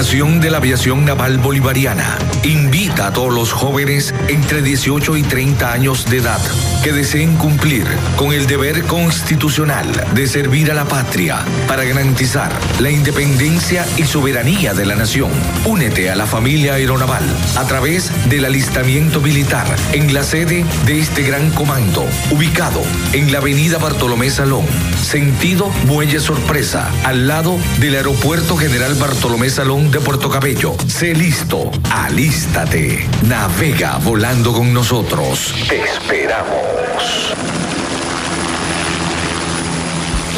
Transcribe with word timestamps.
de 0.00 0.50
la 0.50 0.56
Aviación 0.56 1.04
Naval 1.04 1.36
Bolivariana 1.36 2.16
invita 2.42 3.08
a 3.08 3.12
todos 3.12 3.34
los 3.34 3.52
jóvenes 3.52 4.14
entre 4.28 4.62
18 4.62 5.18
y 5.18 5.22
30 5.22 5.70
años 5.70 6.06
de 6.06 6.16
edad 6.16 6.40
que 6.82 6.90
deseen 6.90 7.36
cumplir 7.36 7.84
con 8.16 8.32
el 8.32 8.46
deber 8.46 8.84
constitucional 8.84 9.86
de 10.14 10.26
servir 10.26 10.70
a 10.70 10.74
la 10.74 10.86
patria 10.86 11.44
para 11.68 11.84
garantizar 11.84 12.50
la 12.80 12.90
independencia 12.90 13.86
y 13.98 14.04
soberanía 14.04 14.72
de 14.72 14.86
la 14.86 14.96
nación. 14.96 15.30
Únete 15.66 16.10
a 16.10 16.16
la 16.16 16.24
familia 16.24 16.74
aeronaval 16.74 17.24
a 17.56 17.66
través 17.66 18.10
del 18.30 18.46
alistamiento 18.46 19.20
militar 19.20 19.66
en 19.92 20.14
la 20.14 20.22
sede 20.22 20.64
de 20.86 20.98
este 20.98 21.24
gran 21.24 21.50
comando, 21.50 22.06
ubicado 22.30 22.80
en 23.12 23.32
la 23.32 23.38
avenida 23.38 23.76
Bartolomé 23.76 24.30
Salón, 24.30 24.64
sentido 25.02 25.68
Muelle 25.86 26.20
Sorpresa, 26.20 26.90
al 27.04 27.26
lado 27.26 27.58
del 27.78 27.94
Aeropuerto 27.94 28.56
General 28.56 28.94
Bartolomé 28.94 29.50
Salón 29.50 29.90
de 29.90 30.00
Puerto 30.00 30.30
Cabello. 30.30 30.74
Sé 30.86 31.14
listo, 31.14 31.70
alístate, 31.90 33.08
navega 33.22 33.98
volando 33.98 34.52
con 34.52 34.72
nosotros. 34.72 35.54
Te 35.68 35.82
esperamos. 35.82 37.34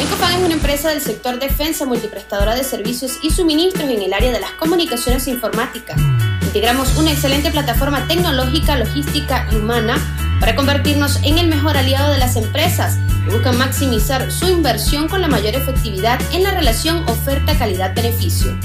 Encofan 0.01 0.33
es 0.33 0.45
una 0.45 0.53
empresa 0.53 0.89
del 0.89 1.01
sector 1.01 1.39
defensa 1.39 1.85
multiprestadora 1.85 2.55
de 2.55 2.63
servicios 2.63 3.19
y 3.21 3.29
suministros 3.29 3.89
en 3.89 4.01
el 4.01 4.13
área 4.13 4.31
de 4.31 4.39
las 4.39 4.51
comunicaciones 4.51 5.27
e 5.27 5.31
informática. 5.31 5.95
Integramos 6.41 6.97
una 6.97 7.11
excelente 7.11 7.51
plataforma 7.51 8.07
tecnológica, 8.07 8.77
logística 8.77 9.47
y 9.51 9.55
humana 9.55 9.97
para 10.39 10.55
convertirnos 10.55 11.19
en 11.23 11.37
el 11.37 11.47
mejor 11.47 11.77
aliado 11.77 12.11
de 12.11 12.19
las 12.19 12.35
empresas 12.35 12.97
buscan 13.31 13.57
maximizar 13.57 14.31
su 14.31 14.47
inversión 14.47 15.07
con 15.07 15.21
la 15.21 15.27
mayor 15.27 15.55
efectividad 15.55 16.19
en 16.33 16.43
la 16.43 16.51
relación 16.51 17.07
oferta-calidad-beneficio. 17.07 18.57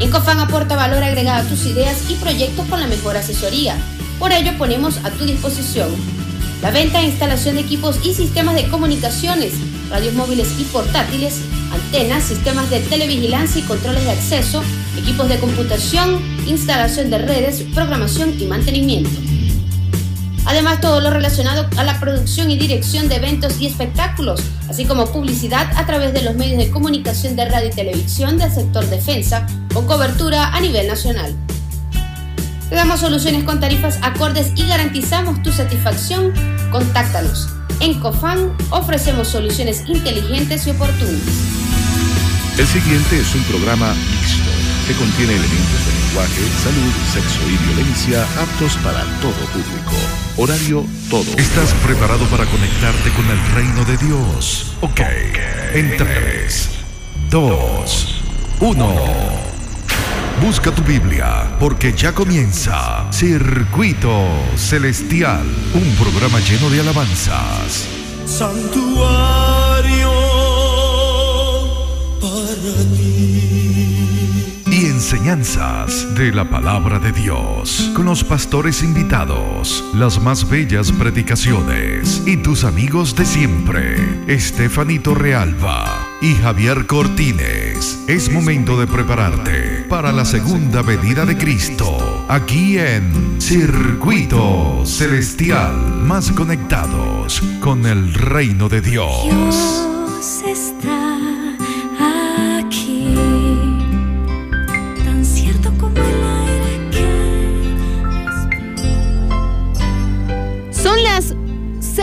Encofan 0.00 0.38
aporta 0.40 0.76
valor 0.76 1.02
agregado 1.02 1.46
a 1.46 1.48
tus 1.48 1.66
ideas 1.66 2.08
y 2.08 2.14
proyectos 2.14 2.66
con 2.66 2.80
la 2.80 2.86
mejor 2.86 3.16
asesoría. 3.16 3.76
Por 4.18 4.32
ello 4.32 4.56
ponemos 4.56 4.98
a 5.04 5.10
tu 5.10 5.24
disposición 5.24 5.90
la 6.62 6.72
venta 6.72 7.00
e 7.00 7.06
instalación 7.06 7.54
de 7.54 7.60
equipos 7.60 8.00
y 8.04 8.14
sistemas 8.14 8.56
de 8.56 8.68
comunicaciones, 8.68 9.52
radios 9.90 10.14
móviles 10.14 10.48
y 10.58 10.64
portátiles, 10.64 11.40
antenas, 11.72 12.24
sistemas 12.24 12.68
de 12.70 12.80
televigilancia 12.80 13.60
y 13.60 13.64
controles 13.64 14.04
de 14.04 14.10
acceso, 14.10 14.62
equipos 14.96 15.28
de 15.28 15.38
computación, 15.38 16.20
instalación 16.48 17.10
de 17.10 17.18
redes, 17.18 17.62
programación 17.74 18.34
y 18.40 18.46
mantenimiento. 18.46 19.37
Además, 20.44 20.80
todo 20.80 21.00
lo 21.00 21.10
relacionado 21.10 21.68
a 21.76 21.84
la 21.84 22.00
producción 22.00 22.50
y 22.50 22.56
dirección 22.56 23.08
de 23.08 23.16
eventos 23.16 23.60
y 23.60 23.66
espectáculos, 23.66 24.40
así 24.68 24.84
como 24.84 25.06
publicidad 25.06 25.70
a 25.76 25.86
través 25.86 26.12
de 26.12 26.22
los 26.22 26.36
medios 26.36 26.58
de 26.58 26.70
comunicación 26.70 27.36
de 27.36 27.48
radio 27.48 27.68
y 27.68 27.72
televisión 27.72 28.38
del 28.38 28.52
sector 28.52 28.86
defensa, 28.86 29.46
con 29.74 29.86
cobertura 29.86 30.48
a 30.54 30.60
nivel 30.60 30.86
nacional. 30.86 31.34
Te 32.68 32.74
damos 32.74 33.00
soluciones 33.00 33.44
con 33.44 33.60
tarifas 33.60 33.98
acordes 34.02 34.52
y 34.54 34.66
garantizamos 34.66 35.42
tu 35.42 35.52
satisfacción. 35.52 36.34
Contáctanos. 36.70 37.48
En 37.80 37.98
COFAN 38.00 38.52
ofrecemos 38.70 39.28
soluciones 39.28 39.84
inteligentes 39.86 40.66
y 40.66 40.70
oportunas. 40.70 41.22
El 42.58 42.66
siguiente 42.66 43.20
es 43.20 43.34
un 43.34 43.42
programa 43.44 43.94
mixto 43.94 44.50
que 44.86 44.94
contiene 44.94 45.32
elementos 45.32 45.86
de 45.86 45.92
lenguaje, 46.06 46.42
salud, 46.62 46.92
sexo 47.12 47.40
y 47.48 47.56
violencia 47.68 48.26
aptos 48.58 48.76
para 48.78 49.04
todo 49.20 49.32
público. 49.52 49.92
Horario 50.36 50.84
todo. 51.08 51.30
¿Estás 51.36 51.72
preparado 51.84 52.24
para 52.26 52.44
conectarte 52.46 53.10
con 53.10 53.24
el 53.30 53.38
reino 53.54 53.84
de 53.84 53.96
Dios? 53.98 54.72
Ok. 54.80 55.00
En 55.74 55.96
3, 55.96 56.68
2, 57.30 58.22
1. 58.60 58.94
Busca 60.42 60.72
tu 60.72 60.82
Biblia, 60.82 61.56
porque 61.60 61.92
ya 61.92 62.12
comienza 62.12 63.06
Circuito 63.12 64.26
Celestial, 64.56 65.46
un 65.74 65.94
programa 65.96 66.40
lleno 66.40 66.70
de 66.70 66.80
alabanzas. 66.80 67.86
Santuario 68.26 70.10
para 72.20 72.84
ti. 72.96 72.97
Enseñanzas 74.98 76.12
de 76.16 76.32
la 76.32 76.50
palabra 76.50 76.98
de 76.98 77.12
Dios, 77.12 77.92
con 77.94 78.06
los 78.06 78.24
pastores 78.24 78.82
invitados, 78.82 79.84
las 79.94 80.20
más 80.20 80.48
bellas 80.50 80.90
predicaciones 80.90 82.24
y 82.26 82.36
tus 82.38 82.64
amigos 82.64 83.14
de 83.14 83.24
siempre, 83.24 83.96
Estefanito 84.26 85.14
Realba 85.14 86.04
y 86.20 86.34
Javier 86.34 86.86
Cortines. 86.86 88.00
Es 88.08 88.28
momento 88.32 88.76
de 88.76 88.88
prepararte 88.88 89.86
para 89.88 90.10
la 90.10 90.24
segunda 90.24 90.82
venida 90.82 91.24
de 91.24 91.38
Cristo, 91.38 92.26
aquí 92.28 92.76
en 92.76 93.40
Circuito 93.40 94.82
Celestial, 94.84 95.76
más 96.02 96.32
conectados 96.32 97.40
con 97.60 97.86
el 97.86 98.14
reino 98.14 98.68
de 98.68 98.80
Dios. 98.80 99.12
Dios 99.22 100.42
está 100.44 100.97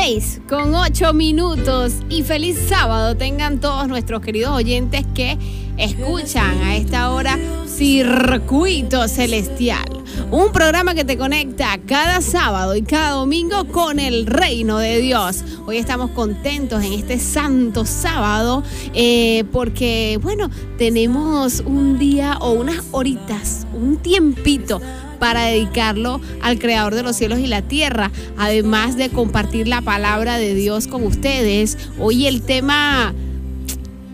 6 0.06 0.42
con 0.48 0.75
8 0.75 1.13
minutos 1.13 1.94
y 2.10 2.22
feliz 2.22 2.60
sábado 2.69 3.18
tengan 3.18 3.60
todos 3.60 3.88
nuestros 3.88 4.22
queridos 4.22 4.52
oyentes 4.52 5.04
que 5.16 5.36
escuchan 5.78 6.62
a 6.62 6.75
esta 6.75 7.12
hora 7.12 7.40
Circuito 7.66 9.07
Celestial. 9.07 10.04
Un 10.30 10.52
programa 10.52 10.94
que 10.94 11.06
te 11.06 11.18
conecta 11.18 11.80
cada 11.88 12.22
sábado 12.22 12.75
y 12.75 12.84
cada 12.84 13.13
domingo 13.13 13.66
con 13.66 14.00
el 14.00 14.28
reino 14.28 14.78
de 14.78 15.00
Dios. 15.00 15.44
Hoy 15.66 15.78
estamos 15.78 16.12
contentos 16.12 16.84
en 16.84 16.94
este 16.94 17.18
santo 17.18 17.84
sábado 17.84 18.62
eh, 18.94 19.44
porque, 19.51 20.19
bueno, 20.22 20.51
tenemos 20.78 21.63
un 21.66 21.98
día 21.98 22.38
o 22.42 22.51
unas 22.51 22.84
horitas, 22.92 23.66
un 23.74 23.98
tiempito 23.98 24.80
para 25.16 25.46
dedicarlo 25.46 26.22
al 26.42 26.60
Creador 26.60 26.96
de 26.96 27.04
los 27.04 27.16
cielos 27.16 27.40
y 27.40 27.48
la 27.48 27.62
tierra, 27.62 28.12
además 28.38 28.98
de 28.98 29.10
compartir 29.10 29.68
la 29.68 29.82
palabra 29.82 30.38
de 30.38 30.54
Dios 30.54 30.88
con 30.88 31.04
ustedes. 31.04 31.78
Hoy 32.00 32.28
el 32.28 32.42
tema 32.42 33.14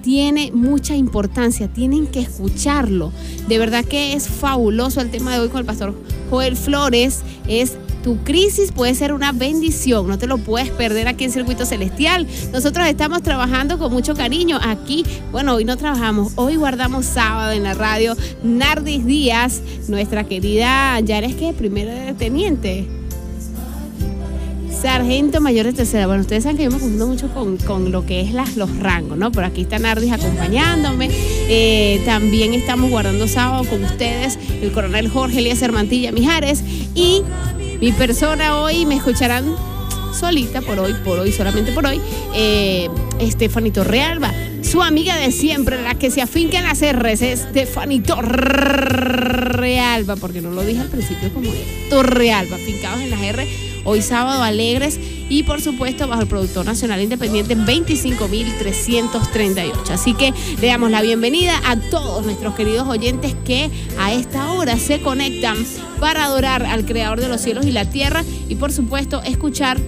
tiene 0.01 0.51
mucha 0.51 0.95
importancia, 0.95 1.71
tienen 1.71 2.07
que 2.07 2.21
escucharlo. 2.21 3.11
De 3.47 3.57
verdad 3.57 3.85
que 3.85 4.13
es 4.13 4.27
fabuloso 4.27 5.01
el 5.01 5.11
tema 5.11 5.33
de 5.33 5.39
hoy 5.39 5.49
con 5.49 5.59
el 5.59 5.65
pastor 5.65 5.95
Joel 6.29 6.55
Flores, 6.55 7.21
es 7.47 7.77
tu 8.03 8.17
crisis 8.23 8.71
puede 8.71 8.95
ser 8.95 9.13
una 9.13 9.31
bendición, 9.31 10.07
no 10.07 10.17
te 10.17 10.27
lo 10.27 10.37
puedes 10.37 10.69
perder 10.69 11.07
aquí 11.07 11.25
en 11.25 11.31
Circuito 11.31 11.65
Celestial. 11.65 12.27
Nosotros 12.51 12.87
estamos 12.87 13.21
trabajando 13.21 13.77
con 13.77 13.91
mucho 13.91 14.15
cariño 14.15 14.59
aquí. 14.61 15.05
Bueno, 15.31 15.55
hoy 15.55 15.65
no 15.65 15.77
trabajamos, 15.77 16.33
hoy 16.35 16.55
guardamos 16.55 17.05
sábado 17.05 17.51
en 17.51 17.63
la 17.63 17.73
radio. 17.73 18.15
Nardis 18.43 19.05
Díaz, 19.05 19.61
nuestra 19.87 20.23
querida, 20.23 20.99
ya 20.99 21.17
eres 21.17 21.35
que 21.35 21.53
primera 21.53 22.13
teniente. 22.13 22.87
Sargento 24.81 25.41
mayor 25.41 25.67
de 25.67 25.73
tercera. 25.73 26.07
Bueno, 26.07 26.21
ustedes 26.21 26.41
saben 26.41 26.57
que 26.57 26.63
yo 26.63 26.71
me 26.71 26.79
confundo 26.79 27.05
mucho 27.05 27.29
con, 27.31 27.91
lo 27.91 28.03
que 28.03 28.21
es 28.21 28.33
los 28.55 28.77
rangos, 28.79 29.15
¿no? 29.15 29.31
Pero 29.31 29.45
aquí 29.45 29.61
está 29.61 29.77
Nardis 29.77 30.11
acompañándome. 30.11 31.07
Eh, 31.47 32.01
también 32.03 32.55
estamos 32.55 32.89
guardando 32.89 33.27
sábado 33.27 33.63
con 33.65 33.83
ustedes 33.83 34.39
el 34.59 34.71
coronel 34.71 35.07
Jorge 35.07 35.37
Elías 35.37 35.61
Mantilla 35.71 36.11
Mijares 36.11 36.63
y 36.95 37.21
mi 37.81 37.91
persona 37.91 38.61
hoy 38.61 38.85
me 38.85 38.95
escucharán 38.97 39.55
solita 40.13 40.61
por 40.61 40.77
hoy, 40.79 40.93
por 41.03 41.17
hoy, 41.17 41.31
solamente 41.31 41.71
por 41.71 41.83
hoy, 41.87 41.99
eh, 42.35 42.87
Estefanito 43.19 43.83
Realba, 43.83 44.31
su 44.61 44.83
amiga 44.83 45.17
de 45.17 45.31
siempre, 45.31 45.81
la 45.81 45.95
que 45.95 46.11
se 46.11 46.21
afinca 46.21 46.59
en 46.59 46.65
las 46.65 46.81
R's, 46.81 47.23
Estefanito 47.23 48.21
Realba, 48.21 50.15
porque 50.17 50.41
no 50.41 50.51
lo 50.51 50.61
dije 50.61 50.81
al 50.81 50.89
principio 50.89 51.33
como 51.33 51.49
Torrealba, 51.89 52.57
afincados 52.57 53.01
en 53.01 53.09
las 53.09 53.21
R, 53.21 53.47
hoy 53.83 54.01
sábado 54.01 54.41
alegres 54.43 54.99
y 55.29 55.43
por 55.43 55.61
supuesto 55.61 56.07
bajo 56.07 56.21
el 56.21 56.27
productor 56.27 56.65
nacional 56.65 57.01
independiente 57.01 57.55
25.338. 57.55 59.91
Así 59.91 60.13
que 60.13 60.33
le 60.59 60.67
damos 60.67 60.91
la 60.91 61.01
bienvenida 61.01 61.61
a 61.65 61.77
todos 61.77 62.25
nuestros 62.25 62.55
queridos 62.55 62.87
oyentes 62.87 63.35
que 63.45 63.69
a 63.99 64.13
esta 64.13 64.51
hora 64.53 64.77
se 64.77 65.01
conectan 65.01 65.57
para 65.99 66.25
adorar 66.25 66.65
al 66.65 66.85
Creador 66.85 67.21
de 67.21 67.29
los 67.29 67.41
cielos 67.41 67.65
y 67.65 67.71
la 67.71 67.89
tierra 67.89 68.23
y 68.49 68.55
por 68.55 68.71
supuesto 68.71 69.21
escuchar 69.23 69.79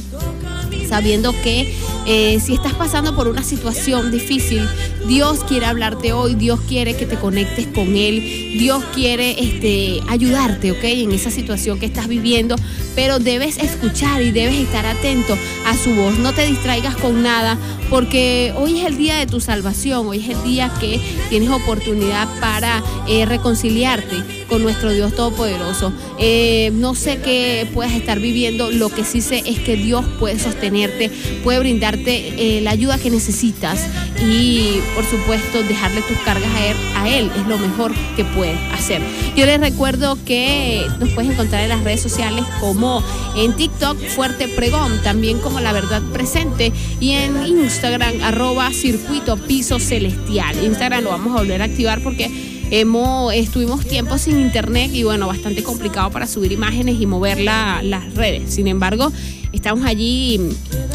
sabiendo 0.87 1.33
que 1.43 1.75
eh, 2.05 2.39
si 2.39 2.53
estás 2.53 2.73
pasando 2.73 3.15
por 3.15 3.27
una 3.27 3.43
situación 3.43 4.11
difícil, 4.11 4.67
Dios 5.07 5.43
quiere 5.43 5.65
hablarte 5.65 6.13
hoy, 6.13 6.35
Dios 6.35 6.59
quiere 6.67 6.95
que 6.95 7.05
te 7.05 7.15
conectes 7.15 7.67
con 7.67 7.95
Él, 7.95 8.21
Dios 8.57 8.83
quiere 8.93 9.35
este, 9.41 10.01
ayudarte, 10.07 10.71
¿ok? 10.71 10.83
En 10.83 11.11
esa 11.11 11.31
situación 11.31 11.79
que 11.79 11.85
estás 11.85 12.07
viviendo, 12.07 12.55
pero 12.95 13.19
debes 13.19 13.57
escuchar 13.57 14.21
y 14.21 14.31
debes 14.31 14.55
estar 14.55 14.85
atento 14.85 15.37
a 15.65 15.75
su 15.75 15.93
voz. 15.93 16.17
No 16.17 16.33
te 16.33 16.45
distraigas 16.45 16.95
con 16.95 17.23
nada, 17.23 17.57
porque 17.89 18.53
hoy 18.57 18.79
es 18.79 18.85
el 18.85 18.97
día 18.97 19.17
de 19.17 19.25
tu 19.27 19.39
salvación, 19.39 20.07
hoy 20.07 20.19
es 20.19 20.29
el 20.29 20.43
día 20.43 20.71
que 20.79 20.99
tienes 21.29 21.49
oportunidad 21.49 22.27
para 22.39 22.83
eh, 23.07 23.25
reconciliarte 23.25 24.46
con 24.47 24.63
nuestro 24.63 24.91
Dios 24.91 25.13
Todopoderoso. 25.15 25.93
Eh, 26.19 26.71
no 26.73 26.95
sé 26.95 27.19
qué 27.19 27.67
puedas 27.73 27.93
estar 27.93 28.19
viviendo, 28.19 28.71
lo 28.71 28.89
que 28.89 29.03
sí 29.03 29.21
sé 29.21 29.43
es 29.45 29.59
que 29.59 29.75
Dios 29.75 30.05
puede 30.19 30.39
sostenerte, 30.39 31.11
puede 31.43 31.59
brindarte 31.59 32.57
eh, 32.57 32.61
la 32.61 32.71
ayuda 32.71 32.97
que 32.97 33.09
necesitas 33.09 33.79
y 34.21 34.79
por 34.95 35.05
supuesto 35.05 35.63
dejarle 35.63 36.01
tus 36.01 36.17
cargas 36.19 36.49
a 36.55 36.65
él, 36.65 36.77
a 36.95 37.09
él 37.09 37.31
es 37.37 37.47
lo 37.47 37.57
mejor 37.57 37.93
que 38.15 38.25
puede 38.25 38.57
hacer. 38.73 39.01
Yo 39.35 39.45
les 39.45 39.59
recuerdo 39.59 40.17
que 40.25 40.85
nos 40.99 41.09
puedes 41.09 41.31
encontrar 41.31 41.63
en 41.63 41.69
las 41.69 41.83
redes 41.83 42.01
sociales 42.01 42.43
como 42.59 43.03
en 43.35 43.55
TikTok 43.55 43.97
Fuerte 44.07 44.47
Pregón, 44.47 45.01
también 45.03 45.39
como 45.39 45.59
La 45.59 45.73
Verdad 45.73 46.01
Presente 46.13 46.71
y 46.99 47.11
en 47.11 47.45
Instagram 47.45 48.23
arroba 48.23 48.71
circuito 48.71 49.37
piso 49.37 49.79
celestial. 49.79 50.63
Instagram 50.63 51.03
lo 51.03 51.09
vamos 51.11 51.35
a 51.35 51.39
volver 51.39 51.61
a 51.61 51.65
activar 51.65 52.01
porque 52.01 52.46
Hemos, 52.69 53.33
estuvimos 53.33 53.85
tiempo 53.85 54.17
sin 54.17 54.39
internet 54.39 54.91
y 54.93 55.03
bueno, 55.03 55.27
bastante 55.27 55.63
complicado 55.63 56.11
para 56.11 56.27
subir 56.27 56.51
imágenes 56.51 56.99
y 56.99 57.05
mover 57.05 57.39
las 57.39 58.13
redes. 58.13 58.53
Sin 58.53 58.67
embargo, 58.67 59.11
estamos 59.53 59.85
allí 59.85 60.39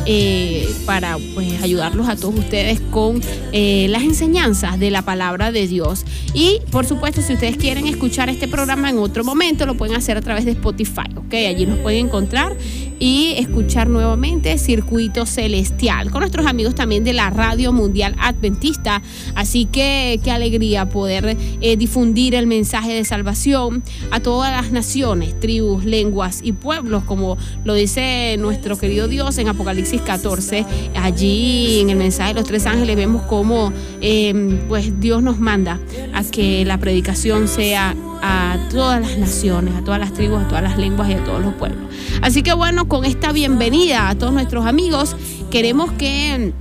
eh, 0.05 0.69
para 0.85 1.17
pues, 1.35 1.63
ayudarlos 1.63 2.09
a 2.09 2.17
todos 2.17 2.39
ustedes 2.39 2.81
con 2.91 3.23
eh, 3.53 3.87
las 3.89 4.03
enseñanzas 4.03 4.79
de 4.79 4.91
la 4.91 5.03
palabra 5.03 5.51
de 5.51 5.67
Dios. 5.67 6.05
Y 6.35 6.61
por 6.71 6.85
supuesto, 6.85 7.23
si 7.23 7.35
ustedes 7.35 7.57
quieren 7.57 7.87
escuchar 7.87 8.29
este 8.29 8.49
programa 8.49 8.91
en 8.91 8.99
otro 8.99 9.25
momento, 9.25 9.65
lo 9.65 9.75
pueden 9.75 9.97
hacer 9.97 10.17
a 10.17 10.21
través 10.21 10.45
de 10.45 10.53
Spotify, 10.53 11.09
¿ok? 11.17 11.35
Allí 11.49 11.67
nos 11.67 11.79
pueden 11.79 12.07
encontrar 12.07 12.57
y 13.03 13.35
escuchar 13.37 13.89
nuevamente 13.89 14.57
Circuito 14.59 15.27
Celestial 15.27 16.13
con 16.13 16.21
nuestros 16.21 16.47
amigos 16.47 16.77
también 16.77 17.03
de 17.03 17.13
la 17.13 17.31
Radio 17.31 17.73
Mundial 17.73 18.15
Adventista. 18.21 19.03
Así 19.35 19.65
que 19.65 20.21
qué 20.23 20.31
alegría 20.31 20.89
poder 20.89 21.37
eh, 21.61 21.77
difundir 21.77 22.37
el 22.37 22.47
mensaje 22.47 22.95
de 22.95 23.05
salvación 23.05 23.83
a 24.13 24.21
todas 24.21 24.53
las 24.53 24.71
naciones, 24.71 25.41
tribus, 25.41 25.85
lenguas 25.85 26.43
y 26.45 26.53
pueblos, 26.53 27.03
como 27.03 27.37
lo 27.65 27.75
dice 27.75 28.37
nuestro 28.39 28.79
querido 28.79 29.09
Dios 29.09 29.37
en 29.39 29.49
Apocalipsis 29.49 30.01
14. 30.01 30.65
Allí 30.95 31.81
en 31.81 31.91
el 31.91 31.97
mensaje 31.97 32.35
de 32.35 32.39
los 32.39 32.49
tres 32.49 32.67
ángeles 32.67 32.95
vemos 32.95 33.23
cómo 33.23 33.73
em, 34.01 34.61
pues 34.69 35.01
Dios 35.01 35.25
nos 35.25 35.41
manda 35.41 35.81
a 36.15 36.23
que 36.23 36.65
la 36.65 36.79
predicación 36.79 37.49
sea 37.49 37.97
a 38.23 38.57
todas 38.71 39.01
las 39.01 39.19
naciones, 39.19 39.75
a 39.75 39.83
todas 39.83 40.01
las 40.01 40.13
tribus, 40.13 40.43
a 40.43 40.49
todas 40.49 40.63
las 40.63 40.79
lenguas 40.79 41.11
y 41.11 41.15
a 41.15 41.25
todos 41.25 41.43
los 41.43 41.55
pueblos. 41.55 41.93
Así 42.23 42.43
que 42.43 42.55
bueno, 42.55 42.89
con 42.89 43.05
esta 43.05 43.33
bienvenida 43.33 44.09
a 44.09 44.15
todos 44.15 44.33
nuestros 44.33 44.65
amigos, 44.65 45.17
queremos 45.51 45.91
que 45.93 46.53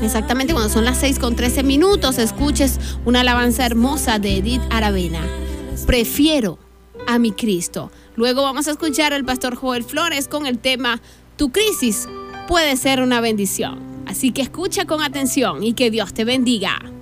exactamente 0.00 0.52
cuando 0.52 0.72
son 0.72 0.84
las 0.84 0.98
6 0.98 1.18
con 1.18 1.36
13 1.36 1.62
minutos 1.64 2.18
escuches 2.18 2.78
una 3.04 3.20
alabanza 3.20 3.66
hermosa 3.66 4.18
de 4.18 4.38
Edith 4.38 4.62
Aravena. 4.70 5.20
Prefiero 5.86 6.58
a 7.06 7.18
mi 7.18 7.32
Cristo. 7.32 7.90
Luego 8.16 8.42
vamos 8.42 8.68
a 8.68 8.70
escuchar 8.70 9.12
al 9.12 9.24
pastor 9.24 9.56
Joel 9.56 9.82
Flores 9.82 10.28
con 10.28 10.46
el 10.46 10.58
tema 10.58 11.00
Tu 11.36 11.50
crisis 11.50 12.08
puede 12.46 12.76
ser 12.76 13.02
una 13.02 13.20
bendición. 13.20 13.80
Así 14.06 14.30
que 14.30 14.42
escucha 14.42 14.84
con 14.84 15.02
atención 15.02 15.64
y 15.64 15.72
que 15.72 15.90
Dios 15.90 16.14
te 16.14 16.24
bendiga. 16.24 16.93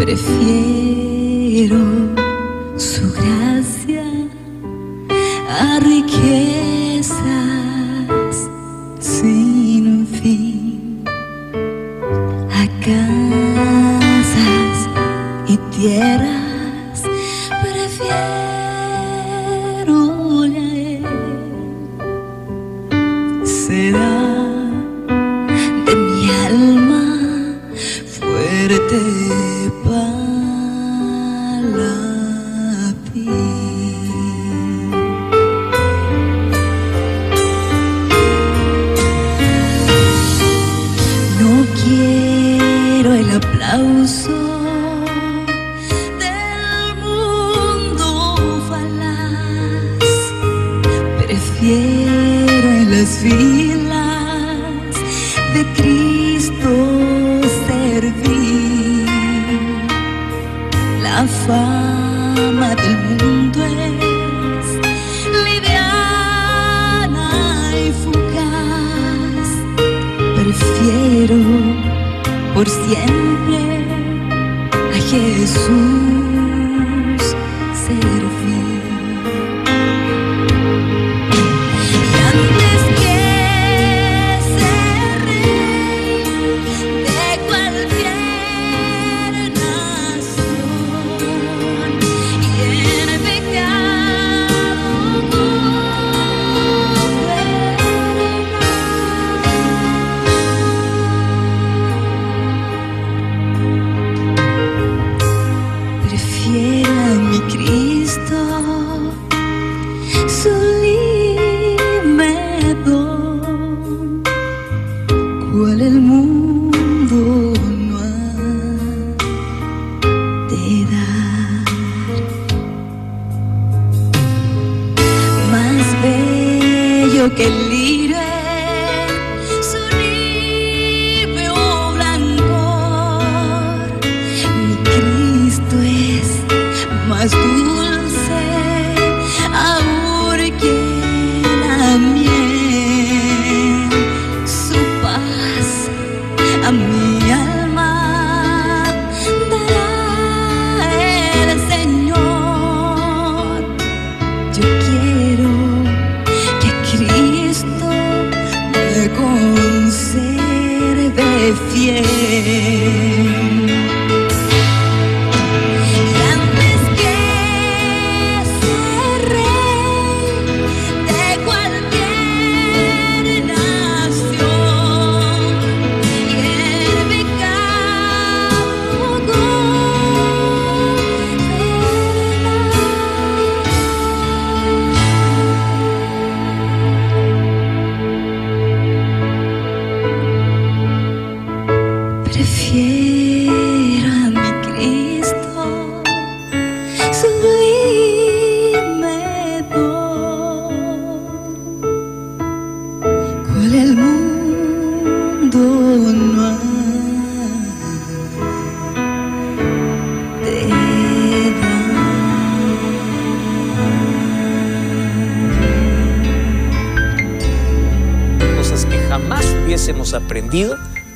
Prefiero 0.00 1.76
su 2.78 3.12
gracia 3.12 4.02
a 5.46 5.78
riqueza. 5.80 7.69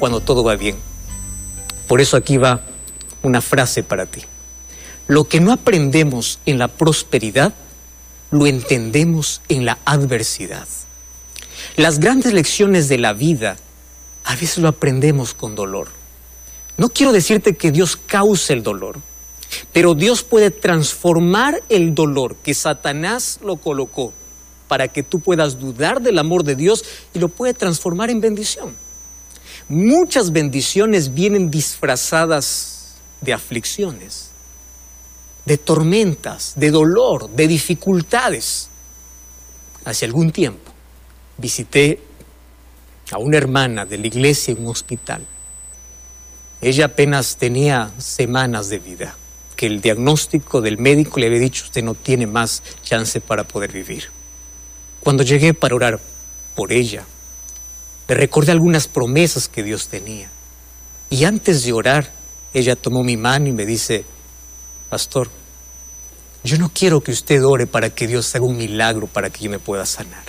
Cuando 0.04 0.20
todo 0.20 0.44
va 0.44 0.54
bien. 0.56 0.76
Por 1.88 2.02
eso 2.02 2.18
aquí 2.18 2.36
va 2.36 2.60
una 3.22 3.40
frase 3.40 3.82
para 3.82 4.04
ti. 4.04 4.20
Lo 5.06 5.24
que 5.24 5.40
no 5.40 5.50
aprendemos 5.50 6.40
en 6.44 6.58
la 6.58 6.68
prosperidad, 6.68 7.54
lo 8.30 8.46
entendemos 8.46 9.40
en 9.48 9.64
la 9.64 9.78
adversidad. 9.86 10.68
Las 11.76 12.00
grandes 12.00 12.34
lecciones 12.34 12.90
de 12.90 12.98
la 12.98 13.14
vida 13.14 13.56
a 14.24 14.36
veces 14.36 14.58
lo 14.58 14.68
aprendemos 14.68 15.32
con 15.32 15.54
dolor. 15.54 15.88
No 16.76 16.90
quiero 16.90 17.10
decirte 17.10 17.56
que 17.56 17.72
Dios 17.72 17.96
cause 17.96 18.52
el 18.52 18.62
dolor, 18.62 18.98
pero 19.72 19.94
Dios 19.94 20.22
puede 20.22 20.50
transformar 20.50 21.62
el 21.70 21.94
dolor 21.94 22.36
que 22.36 22.52
Satanás 22.52 23.38
lo 23.42 23.56
colocó 23.56 24.12
para 24.68 24.88
que 24.88 25.02
tú 25.02 25.20
puedas 25.20 25.58
dudar 25.58 26.02
del 26.02 26.18
amor 26.18 26.44
de 26.44 26.56
Dios 26.56 26.84
y 27.14 27.20
lo 27.20 27.30
puede 27.30 27.54
transformar 27.54 28.10
en 28.10 28.20
bendición. 28.20 28.84
Muchas 29.68 30.32
bendiciones 30.32 31.14
vienen 31.14 31.50
disfrazadas 31.50 32.96
de 33.22 33.32
aflicciones, 33.32 34.30
de 35.46 35.56
tormentas, 35.56 36.52
de 36.56 36.70
dolor, 36.70 37.30
de 37.30 37.48
dificultades. 37.48 38.68
Hace 39.86 40.04
algún 40.04 40.32
tiempo 40.32 40.70
visité 41.38 42.00
a 43.10 43.18
una 43.18 43.38
hermana 43.38 43.86
de 43.86 43.96
la 43.96 44.06
iglesia 44.06 44.52
en 44.52 44.62
un 44.62 44.68
hospital. 44.70 45.26
Ella 46.60 46.86
apenas 46.86 47.36
tenía 47.36 47.90
semanas 47.98 48.68
de 48.68 48.78
vida, 48.78 49.16
que 49.56 49.66
el 49.66 49.80
diagnóstico 49.80 50.60
del 50.60 50.76
médico 50.78 51.20
le 51.20 51.26
había 51.26 51.38
dicho 51.38 51.64
usted 51.64 51.82
no 51.82 51.94
tiene 51.94 52.26
más 52.26 52.62
chance 52.82 53.20
para 53.20 53.44
poder 53.44 53.72
vivir. 53.72 54.10
Cuando 55.00 55.22
llegué 55.22 55.54
para 55.54 55.74
orar 55.74 56.00
por 56.54 56.72
ella, 56.72 57.04
le 58.08 58.14
recordé 58.14 58.52
algunas 58.52 58.86
promesas 58.86 59.48
que 59.48 59.62
Dios 59.62 59.88
tenía. 59.88 60.28
Y 61.10 61.24
antes 61.24 61.64
de 61.64 61.72
orar, 61.72 62.10
ella 62.52 62.76
tomó 62.76 63.02
mi 63.02 63.16
mano 63.16 63.48
y 63.48 63.52
me 63.52 63.64
dice, 63.66 64.04
pastor, 64.90 65.30
yo 66.42 66.58
no 66.58 66.70
quiero 66.72 67.00
que 67.00 67.12
usted 67.12 67.42
ore 67.44 67.66
para 67.66 67.90
que 67.90 68.06
Dios 68.06 68.34
haga 68.34 68.44
un 68.44 68.56
milagro 68.56 69.06
para 69.06 69.30
que 69.30 69.44
yo 69.44 69.50
me 69.50 69.58
pueda 69.58 69.86
sanar. 69.86 70.24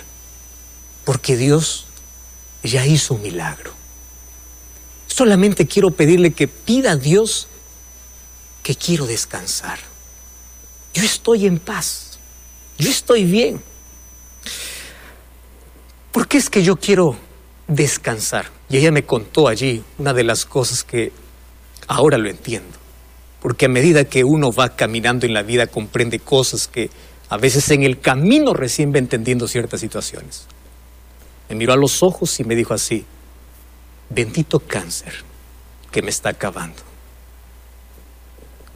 Porque 1.04 1.36
Dios 1.36 1.86
ya 2.62 2.86
hizo 2.86 3.14
un 3.14 3.22
milagro. 3.22 3.72
Solamente 5.06 5.66
quiero 5.66 5.90
pedirle 5.90 6.32
que 6.32 6.48
pida 6.48 6.92
a 6.92 6.96
Dios 6.96 7.48
que 8.62 8.74
quiero 8.74 9.06
descansar. 9.06 9.78
Yo 10.94 11.02
estoy 11.02 11.46
en 11.46 11.58
paz. 11.58 12.18
Yo 12.78 12.90
estoy 12.90 13.24
bien. 13.24 13.62
¿Por 16.12 16.26
qué 16.26 16.38
es 16.38 16.48
que 16.48 16.62
yo 16.62 16.76
quiero 16.76 17.16
descansar. 17.68 18.46
Y 18.68 18.78
ella 18.78 18.92
me 18.92 19.04
contó 19.04 19.48
allí 19.48 19.82
una 19.98 20.12
de 20.12 20.24
las 20.24 20.44
cosas 20.44 20.84
que 20.84 21.12
ahora 21.86 22.18
lo 22.18 22.28
entiendo. 22.28 22.76
Porque 23.40 23.66
a 23.66 23.68
medida 23.68 24.04
que 24.04 24.24
uno 24.24 24.52
va 24.52 24.76
caminando 24.76 25.26
en 25.26 25.34
la 25.34 25.42
vida 25.42 25.66
comprende 25.66 26.18
cosas 26.18 26.68
que 26.68 26.90
a 27.28 27.36
veces 27.36 27.70
en 27.70 27.82
el 27.82 28.00
camino 28.00 28.54
recién 28.54 28.92
va 28.92 28.98
entendiendo 28.98 29.48
ciertas 29.48 29.80
situaciones. 29.80 30.46
Me 31.48 31.56
miró 31.56 31.72
a 31.72 31.76
los 31.76 32.02
ojos 32.02 32.38
y 32.40 32.44
me 32.44 32.54
dijo 32.54 32.74
así, 32.74 33.04
bendito 34.10 34.60
cáncer 34.60 35.12
que 35.90 36.02
me 36.02 36.10
está 36.10 36.30
acabando. 36.30 36.82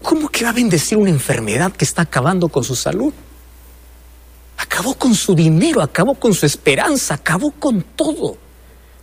¿cómo 0.02 0.28
que 0.28 0.44
va 0.44 0.50
a 0.50 0.54
bendecir 0.54 0.98
una 0.98 1.10
enfermedad 1.10 1.72
que 1.72 1.84
está 1.84 2.02
acabando 2.02 2.48
con 2.48 2.64
su 2.64 2.74
salud? 2.74 3.12
Acabó 4.56 4.94
con 4.94 5.14
su 5.14 5.34
dinero, 5.34 5.82
acabó 5.82 6.14
con 6.14 6.34
su 6.34 6.46
esperanza, 6.46 7.14
acabó 7.14 7.50
con 7.52 7.82
todo. 7.82 8.36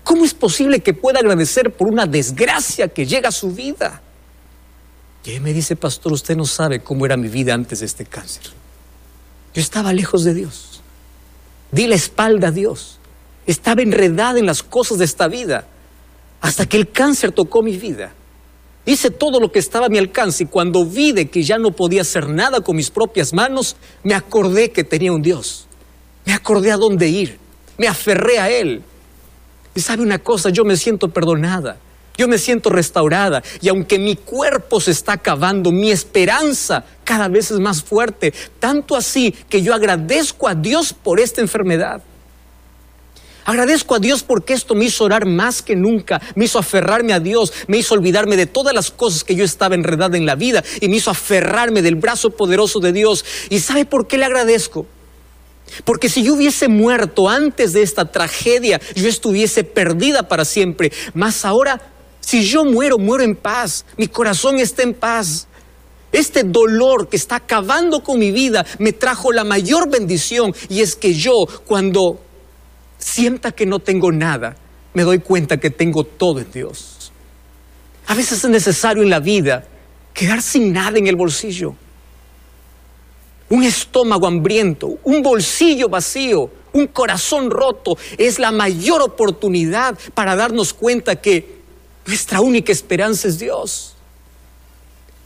¿Cómo 0.07 0.23
es 0.23 0.33
posible 0.33 0.79
que 0.79 0.93
pueda 0.93 1.19
agradecer 1.19 1.69
por 1.73 1.89
una 1.89 2.05
desgracia 2.05 2.87
que 2.87 3.05
llega 3.05 3.27
a 3.27 3.31
su 3.33 3.51
vida? 3.51 4.01
Y 5.25 5.31
él 5.31 5.41
me 5.41 5.51
dice, 5.51 5.75
pastor, 5.75 6.13
usted 6.13 6.37
no 6.37 6.45
sabe 6.45 6.79
cómo 6.79 7.05
era 7.05 7.17
mi 7.17 7.27
vida 7.27 7.53
antes 7.53 7.81
de 7.81 7.87
este 7.87 8.05
cáncer. 8.05 8.43
Yo 9.53 9.61
estaba 9.61 9.91
lejos 9.91 10.23
de 10.23 10.33
Dios. 10.33 10.79
Di 11.73 11.87
la 11.87 11.95
espalda 11.95 12.47
a 12.47 12.51
Dios. 12.51 12.99
Estaba 13.45 13.81
enredada 13.81 14.39
en 14.39 14.45
las 14.45 14.63
cosas 14.63 14.97
de 14.97 15.03
esta 15.03 15.27
vida. 15.27 15.67
Hasta 16.39 16.65
que 16.65 16.77
el 16.77 16.89
cáncer 16.89 17.33
tocó 17.33 17.61
mi 17.61 17.75
vida. 17.75 18.13
Hice 18.85 19.11
todo 19.11 19.41
lo 19.41 19.51
que 19.51 19.59
estaba 19.59 19.87
a 19.87 19.89
mi 19.89 19.97
alcance 19.97 20.45
y 20.45 20.47
cuando 20.47 20.85
vi 20.85 21.11
de 21.11 21.29
que 21.29 21.43
ya 21.43 21.57
no 21.57 21.71
podía 21.71 22.03
hacer 22.03 22.29
nada 22.29 22.61
con 22.61 22.77
mis 22.77 22.91
propias 22.91 23.33
manos, 23.33 23.75
me 24.03 24.13
acordé 24.13 24.71
que 24.71 24.85
tenía 24.85 25.11
un 25.11 25.21
Dios. 25.21 25.67
Me 26.23 26.31
acordé 26.31 26.71
a 26.71 26.77
dónde 26.77 27.09
ir. 27.09 27.37
Me 27.77 27.89
aferré 27.89 28.39
a 28.39 28.49
Él. 28.49 28.85
Y 29.77 29.79
sabe 29.79 30.01
una 30.01 30.17
cosa, 30.17 30.49
yo 30.49 30.65
me 30.65 30.75
siento 30.75 31.09
perdonada. 31.09 31.77
Yo 32.17 32.27
me 32.27 32.39
siento 32.39 32.71
restaurada 32.71 33.43
y 33.61 33.69
aunque 33.69 33.99
mi 33.99 34.15
cuerpo 34.15 34.81
se 34.81 34.89
está 34.89 35.11
acabando, 35.11 35.71
mi 35.71 35.91
esperanza 35.91 36.83
cada 37.03 37.27
vez 37.27 37.51
es 37.51 37.59
más 37.59 37.83
fuerte. 37.83 38.33
Tanto 38.59 38.95
así 38.95 39.35
que 39.47 39.61
yo 39.61 39.75
agradezco 39.75 40.47
a 40.47 40.55
Dios 40.55 40.93
por 40.93 41.19
esta 41.19 41.41
enfermedad. 41.41 42.01
Agradezco 43.45 43.93
a 43.93 43.99
Dios 43.99 44.23
porque 44.23 44.53
esto 44.53 44.73
me 44.73 44.85
hizo 44.85 45.03
orar 45.03 45.27
más 45.27 45.61
que 45.61 45.75
nunca, 45.75 46.19
me 46.33 46.45
hizo 46.45 46.57
aferrarme 46.57 47.13
a 47.13 47.19
Dios, 47.19 47.53
me 47.67 47.77
hizo 47.77 47.93
olvidarme 47.93 48.35
de 48.35 48.47
todas 48.47 48.73
las 48.73 48.89
cosas 48.89 49.23
que 49.23 49.35
yo 49.35 49.45
estaba 49.45 49.75
enredada 49.75 50.17
en 50.17 50.25
la 50.25 50.33
vida 50.33 50.63
y 50.81 50.89
me 50.89 50.95
hizo 50.95 51.11
aferrarme 51.11 51.83
del 51.83 51.97
brazo 51.97 52.31
poderoso 52.31 52.79
de 52.79 52.93
Dios. 52.93 53.23
¿Y 53.51 53.59
sabe 53.59 53.85
por 53.85 54.07
qué 54.07 54.17
le 54.17 54.25
agradezco? 54.25 54.87
Porque 55.83 56.09
si 56.09 56.23
yo 56.23 56.33
hubiese 56.33 56.67
muerto 56.67 57.29
antes 57.29 57.73
de 57.73 57.81
esta 57.81 58.05
tragedia, 58.11 58.79
yo 58.95 59.07
estuviese 59.07 59.63
perdida 59.63 60.27
para 60.27 60.45
siempre. 60.45 60.91
Más 61.13 61.45
ahora, 61.45 61.81
si 62.21 62.43
yo 62.43 62.65
muero, 62.65 62.97
muero 62.97 63.23
en 63.23 63.35
paz. 63.35 63.85
Mi 63.97 64.07
corazón 64.07 64.59
está 64.59 64.83
en 64.83 64.93
paz. 64.93 65.47
Este 66.11 66.43
dolor 66.43 67.09
que 67.09 67.17
está 67.17 67.35
acabando 67.35 68.03
con 68.03 68.19
mi 68.19 68.31
vida 68.31 68.65
me 68.79 68.93
trajo 68.93 69.31
la 69.31 69.43
mayor 69.43 69.89
bendición 69.89 70.53
y 70.69 70.81
es 70.81 70.95
que 70.95 71.13
yo 71.13 71.45
cuando 71.65 72.19
sienta 72.97 73.51
que 73.51 73.65
no 73.65 73.79
tengo 73.79 74.11
nada, 74.11 74.55
me 74.93 75.03
doy 75.03 75.19
cuenta 75.19 75.57
que 75.57 75.69
tengo 75.69 76.03
todo 76.03 76.39
en 76.39 76.51
Dios. 76.51 77.11
A 78.07 78.15
veces 78.15 78.43
es 78.43 78.49
necesario 78.49 79.03
en 79.03 79.09
la 79.09 79.19
vida 79.19 79.67
quedar 80.13 80.41
sin 80.41 80.73
nada 80.73 80.97
en 80.97 81.07
el 81.07 81.15
bolsillo. 81.15 81.75
Un 83.49 83.63
estómago 83.63 84.27
hambriento, 84.27 84.99
un 85.03 85.21
bolsillo 85.23 85.87
vacío, 85.89 86.51
un 86.73 86.87
corazón 86.87 87.49
roto 87.49 87.97
es 88.17 88.39
la 88.39 88.51
mayor 88.51 89.01
oportunidad 89.01 89.97
para 90.13 90.35
darnos 90.35 90.73
cuenta 90.73 91.15
que 91.15 91.57
nuestra 92.05 92.41
única 92.41 92.71
esperanza 92.71 93.27
es 93.27 93.39
Dios. 93.39 93.93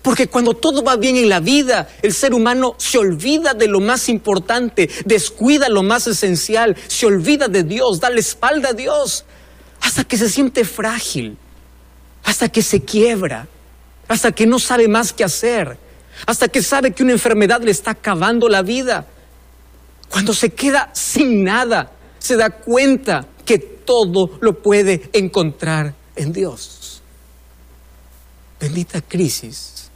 Porque 0.01 0.27
cuando 0.27 0.55
todo 0.55 0.83
va 0.83 0.95
bien 0.95 1.15
en 1.15 1.29
la 1.29 1.39
vida, 1.39 1.87
el 2.01 2.13
ser 2.13 2.33
humano 2.33 2.73
se 2.77 2.97
olvida 2.97 3.53
de 3.53 3.67
lo 3.67 3.79
más 3.79 4.09
importante, 4.09 4.89
descuida 5.05 5.69
lo 5.69 5.83
más 5.83 6.07
esencial, 6.07 6.75
se 6.87 7.05
olvida 7.05 7.47
de 7.47 7.63
Dios, 7.63 7.99
da 7.99 8.09
la 8.09 8.19
espalda 8.19 8.69
a 8.69 8.73
Dios, 8.73 9.25
hasta 9.79 10.03
que 10.03 10.17
se 10.17 10.27
siente 10.27 10.65
frágil, 10.65 11.37
hasta 12.23 12.49
que 12.49 12.63
se 12.63 12.81
quiebra, 12.81 13.47
hasta 14.07 14.31
que 14.31 14.47
no 14.47 14.57
sabe 14.57 14.87
más 14.87 15.13
qué 15.13 15.23
hacer, 15.23 15.77
hasta 16.25 16.47
que 16.47 16.61
sabe 16.61 16.91
que 16.91 17.03
una 17.03 17.11
enfermedad 17.13 17.61
le 17.61 17.71
está 17.71 17.91
acabando 17.91 18.47
la 18.49 18.61
vida. 18.61 19.07
Cuando 20.09 20.33
se 20.33 20.49
queda 20.49 20.89
sin 20.93 21.43
nada, 21.43 21.91
se 22.19 22.35
da 22.35 22.49
cuenta 22.49 23.27
que 23.45 23.57
todo 23.57 24.37
lo 24.41 24.61
puede 24.61 25.09
encontrar 25.13 25.93
en 26.15 26.33
Dios. 26.33 27.01
Bendita 28.59 29.01
crisis 29.01 29.89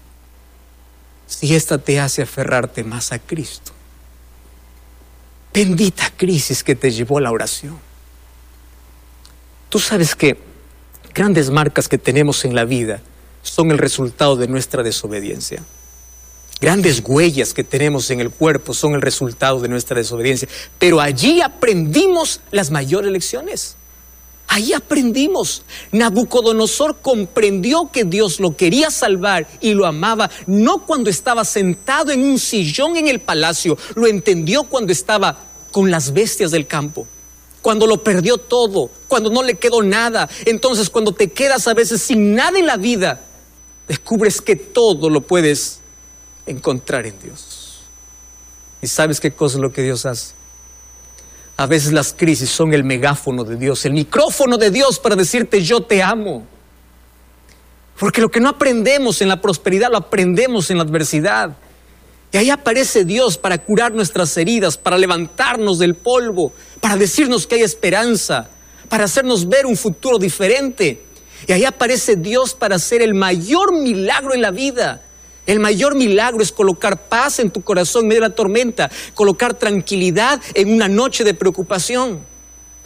si 1.27 1.55
esta 1.55 1.77
te 1.77 1.99
hace 1.99 2.21
aferrarte 2.21 2.83
más 2.83 3.11
a 3.11 3.19
Cristo. 3.19 3.71
Bendita 5.53 6.11
crisis 6.15 6.63
que 6.63 6.75
te 6.75 6.91
llevó 6.91 7.17
a 7.17 7.21
la 7.21 7.31
oración. 7.31 7.77
Tú 9.69 9.79
sabes 9.79 10.15
que 10.15 10.37
grandes 11.13 11.49
marcas 11.49 11.87
que 11.87 11.97
tenemos 11.97 12.45
en 12.45 12.55
la 12.55 12.65
vida 12.65 13.01
son 13.41 13.71
el 13.71 13.77
resultado 13.77 14.35
de 14.35 14.47
nuestra 14.47 14.83
desobediencia. 14.83 15.63
Grandes 16.61 17.03
huellas 17.05 17.53
que 17.53 17.65
tenemos 17.65 18.09
en 18.11 18.21
el 18.21 18.31
cuerpo 18.31 18.73
son 18.73 18.95
el 18.95 19.01
resultado 19.01 19.59
de 19.59 19.67
nuestra 19.67 19.97
desobediencia. 19.97 20.47
Pero 20.79 21.01
allí 21.01 21.41
aprendimos 21.41 22.39
las 22.51 22.71
mayores 22.71 23.11
lecciones. 23.11 23.75
Ahí 24.47 24.73
aprendimos. 24.73 25.63
Nabucodonosor 25.91 26.97
comprendió 27.01 27.89
que 27.91 28.05
Dios 28.05 28.39
lo 28.39 28.55
quería 28.55 28.89
salvar 28.89 29.47
y 29.59 29.73
lo 29.73 29.85
amaba, 29.85 30.29
no 30.45 30.85
cuando 30.85 31.09
estaba 31.09 31.43
sentado 31.43 32.11
en 32.11 32.23
un 32.23 32.39
sillón 32.39 32.95
en 32.95 33.07
el 33.07 33.19
palacio, 33.19 33.77
lo 33.95 34.07
entendió 34.07 34.63
cuando 34.63 34.93
estaba 34.93 35.37
con 35.71 35.91
las 35.91 36.13
bestias 36.13 36.51
del 36.51 36.67
campo, 36.67 37.05
cuando 37.61 37.87
lo 37.87 38.01
perdió 38.03 38.37
todo, 38.37 38.89
cuando 39.07 39.29
no 39.29 39.43
le 39.43 39.55
quedó 39.55 39.81
nada. 39.81 40.29
Entonces 40.45 40.89
cuando 40.89 41.11
te 41.11 41.31
quedas 41.31 41.67
a 41.67 41.73
veces 41.73 42.01
sin 42.01 42.35
nada 42.35 42.57
en 42.57 42.67
la 42.67 42.77
vida, 42.77 43.21
descubres 43.87 44.39
que 44.41 44.55
todo 44.55 45.09
lo 45.09 45.21
puedes 45.21 45.81
encontrar 46.45 47.05
en 47.05 47.19
Dios. 47.19 47.79
¿Y 48.81 48.87
sabes 48.87 49.19
qué 49.19 49.31
cosa 49.31 49.57
es 49.57 49.61
lo 49.61 49.71
que 49.71 49.81
Dios 49.81 50.05
hace? 50.05 50.33
A 51.57 51.65
veces 51.65 51.93
las 51.93 52.13
crisis 52.13 52.49
son 52.49 52.73
el 52.73 52.83
megáfono 52.83 53.43
de 53.43 53.55
Dios, 53.55 53.85
el 53.85 53.93
micrófono 53.93 54.57
de 54.57 54.71
Dios 54.71 54.99
para 54.99 55.15
decirte 55.15 55.63
yo 55.63 55.81
te 55.81 56.03
amo. 56.03 56.45
Porque 57.97 58.21
lo 58.21 58.29
que 58.29 58.41
no 58.41 58.49
aprendemos 58.49 59.21
en 59.21 59.29
la 59.29 59.41
prosperidad 59.41 59.89
lo 59.89 59.97
aprendemos 59.97 60.69
en 60.69 60.77
la 60.77 60.83
adversidad. 60.83 61.55
Y 62.31 62.37
ahí 62.37 62.49
aparece 62.49 63.05
Dios 63.05 63.37
para 63.37 63.57
curar 63.57 63.93
nuestras 63.93 64.35
heridas, 64.35 64.77
para 64.77 64.97
levantarnos 64.97 65.79
del 65.79 65.95
polvo, 65.95 66.51
para 66.81 66.97
decirnos 66.97 67.47
que 67.47 67.55
hay 67.55 67.61
esperanza, 67.61 68.49
para 68.89 69.05
hacernos 69.05 69.47
ver 69.47 69.65
un 69.65 69.77
futuro 69.77 70.17
diferente. 70.17 71.05
Y 71.47 71.53
ahí 71.53 71.63
aparece 71.63 72.17
Dios 72.17 72.53
para 72.53 72.75
hacer 72.75 73.01
el 73.01 73.13
mayor 73.13 73.73
milagro 73.73 74.33
en 74.33 74.41
la 74.41 74.51
vida, 74.51 75.01
el 75.45 75.59
mayor 75.59 75.95
milagro 75.95 76.41
es 76.41 76.51
colocar 76.51 77.07
paz 77.07 77.39
en 77.39 77.51
tu 77.51 77.61
corazón 77.61 78.03
en 78.03 78.07
medio 78.09 78.21
de 78.21 78.29
la 78.29 78.35
tormenta, 78.35 78.89
colocar 79.13 79.53
tranquilidad 79.53 80.41
en 80.53 80.73
una 80.73 80.87
noche 80.87 81.23
de 81.23 81.33
preocupación. 81.33 82.19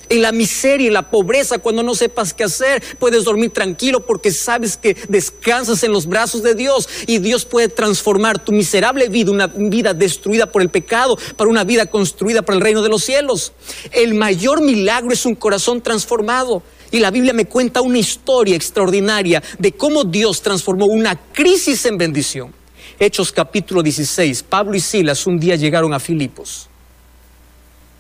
En 0.10 0.24
la 0.24 0.32
miseria 0.32 0.88
y 0.88 0.90
la 0.90 1.12
pobreza, 1.12 1.60
cuando 1.60 1.84
no 1.84 1.94
sepas 1.94 2.34
qué 2.34 2.44
hacer, 2.44 2.82
puedes 2.98 3.26
dormir 3.26 3.52
tranquilo 3.52 4.08
porque 4.08 4.32
sabes 4.32 4.76
que 4.76 4.98
descansas 5.08 5.84
en 5.84 5.92
los 5.92 6.08
brazos 6.08 6.42
de 6.42 6.56
Dios 6.56 6.90
y 7.06 7.20
Dios 7.20 7.46
puede 7.46 7.68
transformar 7.68 8.44
tu 8.44 8.52
miserable 8.52 9.08
vida, 9.08 9.30
una 9.30 9.46
vida 9.46 9.94
destruida 9.94 10.52
por 10.52 10.64
el 10.64 10.70
pecado, 10.70 11.16
para 11.38 11.52
una 11.52 11.64
vida 11.64 11.86
construida 11.86 12.42
para 12.42 12.56
el 12.58 12.64
reino 12.64 12.82
de 12.82 12.90
los 12.90 13.04
cielos. 13.04 13.54
El 13.92 14.16
mayor 14.16 14.62
milagro 14.62 15.14
es 15.14 15.28
un 15.28 15.36
corazón 15.36 15.80
transformado. 15.80 16.64
Y 16.92 17.00
la 17.00 17.12
Biblia 17.12 17.34
me 17.34 17.46
cuenta 17.46 17.82
una 17.82 18.00
historia 18.00 18.56
extraordinaria 18.56 19.44
de 19.58 19.74
cómo 19.74 20.04
Dios 20.04 20.42
transformó 20.42 20.86
una 20.86 21.16
crisis 21.16 21.86
en 21.86 21.98
bendición. 21.98 22.54
Hechos 23.00 23.32
capítulo 23.32 23.84
16, 23.84 24.44
Pablo 24.44 24.76
y 24.76 24.80
Silas 24.80 25.26
un 25.28 25.40
día 25.40 25.56
llegaron 25.56 25.94
a 25.94 26.00
Filipos. 26.00 26.68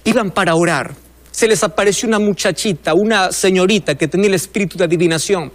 Iban 0.03 0.31
para 0.31 0.55
orar. 0.55 0.95
Se 1.31 1.47
les 1.47 1.63
apareció 1.63 2.07
una 2.07 2.19
muchachita, 2.19 2.93
una 2.93 3.31
señorita 3.31 3.95
que 3.95 4.07
tenía 4.07 4.27
el 4.27 4.33
espíritu 4.33 4.77
de 4.77 4.85
adivinación. 4.85 5.51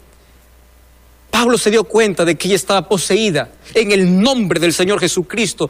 Pablo 1.31 1.59
se 1.59 1.71
dio 1.71 1.83
cuenta 1.85 2.25
de 2.25 2.37
que 2.37 2.47
ella 2.47 2.55
estaba 2.55 2.89
poseída. 2.89 3.51
En 3.75 3.91
el 3.91 4.21
nombre 4.21 4.61
del 4.61 4.73
Señor 4.73 5.01
Jesucristo 5.01 5.69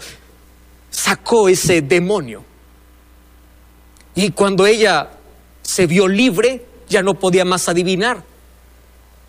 sacó 0.90 1.48
ese 1.48 1.80
demonio. 1.80 2.44
Y 4.14 4.30
cuando 4.30 4.66
ella 4.66 5.10
se 5.62 5.86
vio 5.86 6.06
libre, 6.06 6.64
ya 6.94 7.02
no 7.02 7.14
podía 7.14 7.44
más 7.44 7.68
adivinar. 7.68 8.22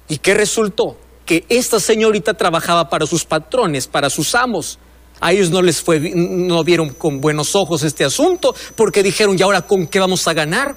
¿Y 0.08 0.20
qué 0.20 0.36
resultó? 0.36 0.98
Que 1.26 1.46
esta 1.50 1.80
señorita 1.80 2.36
trabajaba 2.36 2.90
para 2.90 3.08
sus 3.08 3.26
patrones, 3.26 3.88
para 3.88 4.12
sus 4.12 4.36
amos. 4.36 4.78
A 5.20 5.34
ellos 5.34 5.50
no 5.50 5.64
les 5.64 5.82
fue, 5.82 6.00
no 6.00 6.64
vieron 6.64 6.90
con 6.90 7.20
buenos 7.20 7.56
ojos 7.56 7.82
este 7.82 8.06
asunto, 8.06 8.54
porque 8.76 9.02
dijeron, 9.02 9.36
¿y 9.38 9.42
ahora 9.42 9.64
con 9.64 9.88
qué 9.88 10.00
vamos 10.00 10.28
a 10.28 10.34
ganar? 10.34 10.76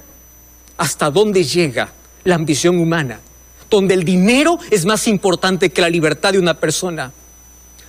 ¿Hasta 0.77 1.11
dónde 1.11 1.43
llega 1.43 1.93
la 2.23 2.35
ambición 2.35 2.79
humana? 2.79 3.19
Donde 3.69 3.93
el 3.93 4.03
dinero 4.03 4.57
es 4.71 4.85
más 4.85 5.07
importante 5.07 5.69
que 5.69 5.81
la 5.81 5.89
libertad 5.89 6.31
de 6.31 6.39
una 6.39 6.55
persona 6.55 7.11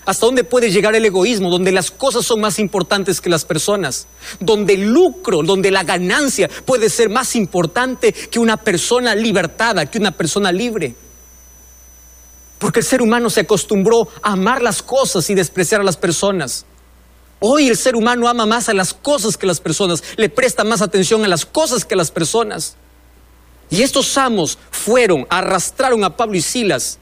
hasta 0.05 0.27
dónde 0.27 0.45
puede 0.45 0.71
llegar 0.71 0.95
el 0.95 1.05
egoísmo, 1.05 1.51
donde 1.51 1.73
las 1.73 1.91
cosas 1.91 2.25
son 2.25 2.41
más 2.41 2.59
importantes 2.59 3.21
que 3.21 3.29
las 3.29 3.45
personas, 3.45 4.07
donde 4.41 4.75
el 4.75 4.93
lucro, 4.93 5.43
donde 5.43 5.71
la 5.71 5.85
ganancia 5.85 6.49
puede 6.65 6.89
ser 6.89 7.09
más 7.11 7.37
importante 7.37 8.13
que 8.13 8.39
una 8.39 8.57
persona 8.57 9.15
libertada, 9.15 9.87
que 9.87 9.99
una 9.99 10.13
persona 10.13 10.53
libre. 10.53 10.95
Porque 12.59 12.81
el 12.81 12.87
ser 12.87 13.03
humano 13.03 13.31
se 13.31 13.41
acostumbró 13.41 14.09
a 14.23 14.33
amar 14.33 14.63
las 14.63 14.83
cosas 14.83 15.29
y 15.31 15.35
despreciar 15.35 15.81
a 15.81 15.85
las 15.85 15.97
personas. 15.97 16.67
Hoy 17.41 17.69
el 17.69 17.77
ser 17.77 17.97
humano 17.97 18.29
ama 18.29 18.45
más 18.45 18.69
a 18.69 18.75
las 18.75 18.93
cosas 18.93 19.39
que 19.39 19.47
las 19.47 19.61
personas, 19.61 20.05
le 20.17 20.29
presta 20.29 20.63
más 20.63 20.83
atención 20.83 21.25
a 21.25 21.29
las 21.29 21.47
cosas 21.47 21.87
que 21.87 21.95
a 21.95 21.97
las 21.97 22.11
personas. 22.11 22.77
Y 23.71 23.83
estos 23.83 24.19
amos 24.19 24.59
fueron, 24.71 25.27
arrastraron 25.31 26.05
a 26.05 26.17
Pablo 26.17 26.37
y 26.37 26.43
Silas, 26.43 26.99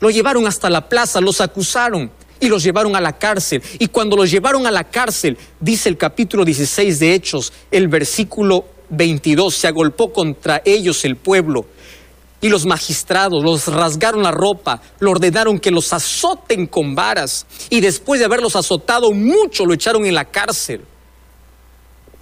lo 0.00 0.10
llevaron 0.10 0.46
hasta 0.46 0.70
la 0.70 0.88
plaza, 0.88 1.20
los 1.20 1.40
acusaron 1.40 2.10
y 2.40 2.48
los 2.48 2.62
llevaron 2.62 2.96
a 2.96 3.00
la 3.00 3.18
cárcel. 3.18 3.62
Y 3.78 3.88
cuando 3.88 4.16
los 4.16 4.30
llevaron 4.30 4.66
a 4.66 4.70
la 4.70 4.84
cárcel, 4.84 5.38
dice 5.60 5.88
el 5.88 5.96
capítulo 5.96 6.44
16 6.44 6.98
de 6.98 7.14
Hechos, 7.14 7.52
el 7.70 7.88
versículo 7.88 8.64
22, 8.90 9.54
se 9.54 9.68
agolpó 9.68 10.12
contra 10.12 10.62
ellos 10.64 11.04
el 11.04 11.16
pueblo 11.16 11.66
y 12.40 12.48
los 12.48 12.66
magistrados 12.66 13.42
los 13.42 13.66
rasgaron 13.66 14.22
la 14.22 14.30
ropa, 14.30 14.80
lo 15.00 15.10
ordenaron 15.12 15.58
que 15.58 15.70
los 15.70 15.92
azoten 15.92 16.66
con 16.66 16.94
varas 16.94 17.46
y 17.70 17.80
después 17.80 18.20
de 18.20 18.26
haberlos 18.26 18.56
azotado 18.56 19.12
mucho 19.12 19.64
lo 19.64 19.74
echaron 19.74 20.04
en 20.06 20.14
la 20.14 20.26
cárcel. 20.26 20.82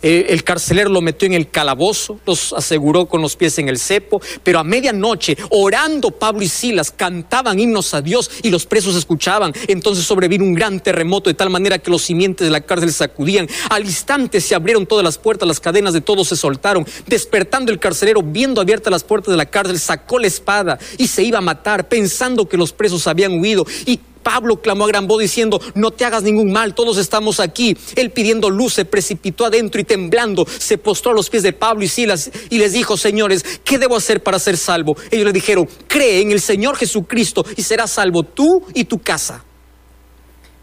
Eh, 0.05 0.27
el 0.29 0.45
carcelero 0.45 0.91
lo 0.91 1.01
metió 1.01 1.25
en 1.25 1.33
el 1.33 1.49
calabozo, 1.49 2.21
los 2.27 2.53
aseguró 2.53 3.07
con 3.07 3.23
los 3.23 3.37
pies 3.37 3.59
en 3.59 3.71
el 3.71 3.79
cepo, 3.79 4.21
pero 4.43 4.59
a 4.59 4.65
medianoche, 4.65 5.35
orando 5.49 6.11
Pablo 6.11 6.43
y 6.43 6.49
Silas, 6.49 6.91
cantaban 6.91 7.59
himnos 7.59 7.95
a 7.95 8.03
Dios 8.03 8.31
y 8.43 8.51
los 8.51 8.67
presos 8.67 8.97
escuchaban. 8.97 9.55
Entonces 9.67 10.05
sobrevino 10.05 10.45
un 10.45 10.53
gran 10.53 10.81
terremoto 10.81 11.31
de 11.31 11.35
tal 11.35 11.49
manera 11.49 11.79
que 11.79 11.91
los 11.91 12.03
simientes 12.03 12.47
de 12.47 12.51
la 12.51 12.61
cárcel 12.61 12.93
sacudían. 12.93 13.49
Al 13.71 13.87
instante 13.87 14.43
se 14.43 14.55
abrieron 14.55 14.85
todas 14.85 15.05
las 15.05 15.17
puertas, 15.17 15.49
las 15.49 15.59
cadenas 15.59 15.95
de 15.95 16.03
todos 16.03 16.29
se 16.29 16.37
soltaron. 16.37 16.87
Despertando 17.07 17.73
el 17.73 17.79
carcelero, 17.79 18.23
viendo 18.23 18.61
abiertas 18.61 18.91
las 18.91 19.05
puertas 19.05 19.33
de 19.33 19.39
la 19.39 19.47
cárcel, 19.47 19.81
sacó 19.81 20.19
la 20.19 20.27
espada 20.27 20.79
y 20.99 21.07
se 21.07 21.23
iba 21.23 21.39
a 21.39 21.41
matar, 21.41 21.89
pensando 21.89 22.47
que 22.47 22.59
los 22.59 22.75
presos 22.75 23.07
habían 23.07 23.41
huido. 23.41 23.65
Y 23.87 24.01
Pablo 24.25 24.61
clamó 24.61 24.87
a 24.87 24.89
gran 24.89 25.07
voz 25.07 25.21
diciendo, 25.21 25.61
no 25.75 25.93
te 25.93 26.05
hagas 26.05 26.25
ningún 26.25 26.51
mal, 26.51 26.75
todos 26.75 26.99
estamos 26.99 27.39
aquí. 27.39 27.77
Él 27.95 28.11
pidiendo 28.11 28.51
luz 28.51 28.75
se 28.75 28.85
precipitó 28.85 29.45
adentro 29.45 29.81
y 29.81 29.85
temblando 29.85 30.45
se 30.59 30.79
postró 30.79 31.13
a 31.13 31.15
los 31.15 31.31
pies 31.31 31.45
de 31.45 31.53
Pablo 31.53 31.85
y 31.85 31.89
Silas 31.89 32.31
y 32.51 32.59
les 32.59 32.73
dijo, 32.73 32.97
señores, 32.97 33.45
¿qué 33.63 33.79
debo 33.79 33.97
hacer 33.97 34.23
para 34.23 34.41
ser 34.41 34.57
salvo? 34.57 34.97
Ellos 35.13 35.27
le 35.27 35.33
dijeron, 35.33 35.69
cree 35.87 36.23
en 36.23 36.33
el 36.33 36.41
Señor 36.41 36.77
Jesucristo 36.77 37.45
y 37.57 37.63
serás 37.63 37.93
salvo 37.93 38.25
tú 38.25 38.65
y 38.75 38.85
tu 38.85 38.99
casa. 38.99 39.45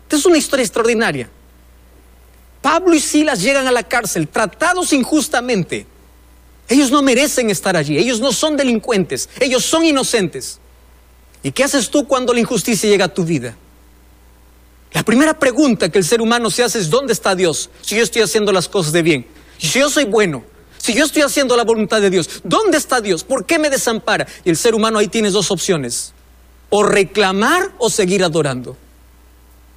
Esta 0.03 0.17
es 0.17 0.25
una 0.25 0.37
historia 0.37 0.63
extraordinaria. 0.63 1.29
Pablo 2.61 2.93
y 2.93 2.99
Silas 2.99 3.41
llegan 3.41 3.67
a 3.67 3.71
la 3.71 3.83
cárcel 3.83 4.27
tratados 4.27 4.91
injustamente. 4.91 5.85
Ellos 6.67 6.91
no 6.91 7.01
merecen 7.01 7.49
estar 7.49 7.77
allí, 7.77 7.97
ellos 7.97 8.19
no 8.19 8.31
son 8.31 8.57
delincuentes, 8.57 9.29
ellos 9.39 9.63
son 9.63 9.85
inocentes. 9.85 10.59
¿Y 11.43 11.51
qué 11.51 11.63
haces 11.63 11.89
tú 11.89 12.07
cuando 12.07 12.33
la 12.33 12.39
injusticia 12.39 12.89
llega 12.89 13.05
a 13.05 13.13
tu 13.13 13.23
vida? 13.23 13.55
La 14.93 15.03
primera 15.03 15.37
pregunta 15.37 15.89
que 15.89 15.97
el 15.97 16.03
ser 16.03 16.21
humano 16.21 16.49
se 16.49 16.63
hace 16.63 16.79
es, 16.79 16.89
¿dónde 16.89 17.13
está 17.13 17.35
Dios? 17.35 17.69
Si 17.81 17.95
yo 17.95 18.03
estoy 18.03 18.21
haciendo 18.21 18.51
las 18.51 18.67
cosas 18.67 18.91
de 18.91 19.01
bien, 19.01 19.25
si 19.57 19.79
yo 19.79 19.89
soy 19.89 20.03
bueno, 20.05 20.43
si 20.77 20.93
yo 20.93 21.05
estoy 21.05 21.21
haciendo 21.21 21.55
la 21.55 21.63
voluntad 21.63 22.01
de 22.01 22.09
Dios, 22.09 22.41
¿dónde 22.43 22.77
está 22.77 23.01
Dios? 23.01 23.23
¿Por 23.23 23.45
qué 23.45 23.57
me 23.57 23.69
desampara? 23.69 24.27
Y 24.43 24.49
el 24.49 24.57
ser 24.57 24.75
humano 24.75 24.99
ahí 24.99 25.07
tienes 25.07 25.33
dos 25.33 25.49
opciones, 25.49 26.13
o 26.69 26.83
reclamar 26.83 27.71
o 27.77 27.89
seguir 27.89 28.23
adorando. 28.23 28.75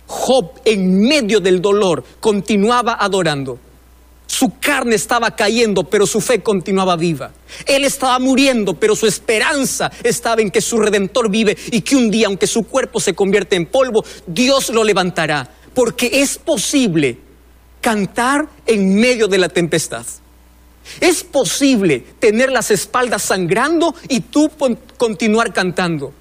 Job 0.07 0.61
en 0.65 1.01
medio 1.01 1.41
del 1.41 1.63
dolor 1.63 2.05
continuaba 2.21 2.97
adorando. 2.99 3.59
Su 4.27 4.59
carne 4.59 4.97
estaba 4.97 5.37
cayendo, 5.37 5.85
pero 5.85 6.07
su 6.07 6.21
fe 6.21 6.41
continuaba 6.41 6.97
viva. 6.97 7.33
Él 7.67 7.85
estaba 7.85 8.19
muriendo, 8.19 8.75
pero 8.75 8.97
su 8.97 9.07
esperanza 9.07 9.91
estaba 10.03 10.41
en 10.41 10.51
que 10.51 10.61
su 10.61 10.79
redentor 10.79 11.31
vive 11.31 11.57
y 11.71 11.83
que 11.83 11.97
un 11.97 12.11
día, 12.11 12.27
aunque 12.27 12.47
su 12.47 12.65
cuerpo 12.65 13.01
se 13.01 13.15
convierte 13.15 13.57
en 13.57 13.67
polvo, 13.67 14.05
Dios 14.27 14.71
lo 14.71 14.83
levantará. 14.83 15.51
Porque 15.75 16.23
es 16.23 16.39
posible 16.39 17.19
cantar 17.81 18.49
en 18.67 18.95
medio 18.95 19.29
de 19.29 19.39
la 19.39 19.49
tempestad. 19.49 20.07
Es 21.01 21.23
posible 21.25 22.01
tener 22.19 22.51
las 22.51 22.71
espaldas 22.71 23.23
sangrando 23.23 23.95
y 24.09 24.21
tú 24.21 24.51
continuar 24.97 25.53
cantando. 25.53 26.13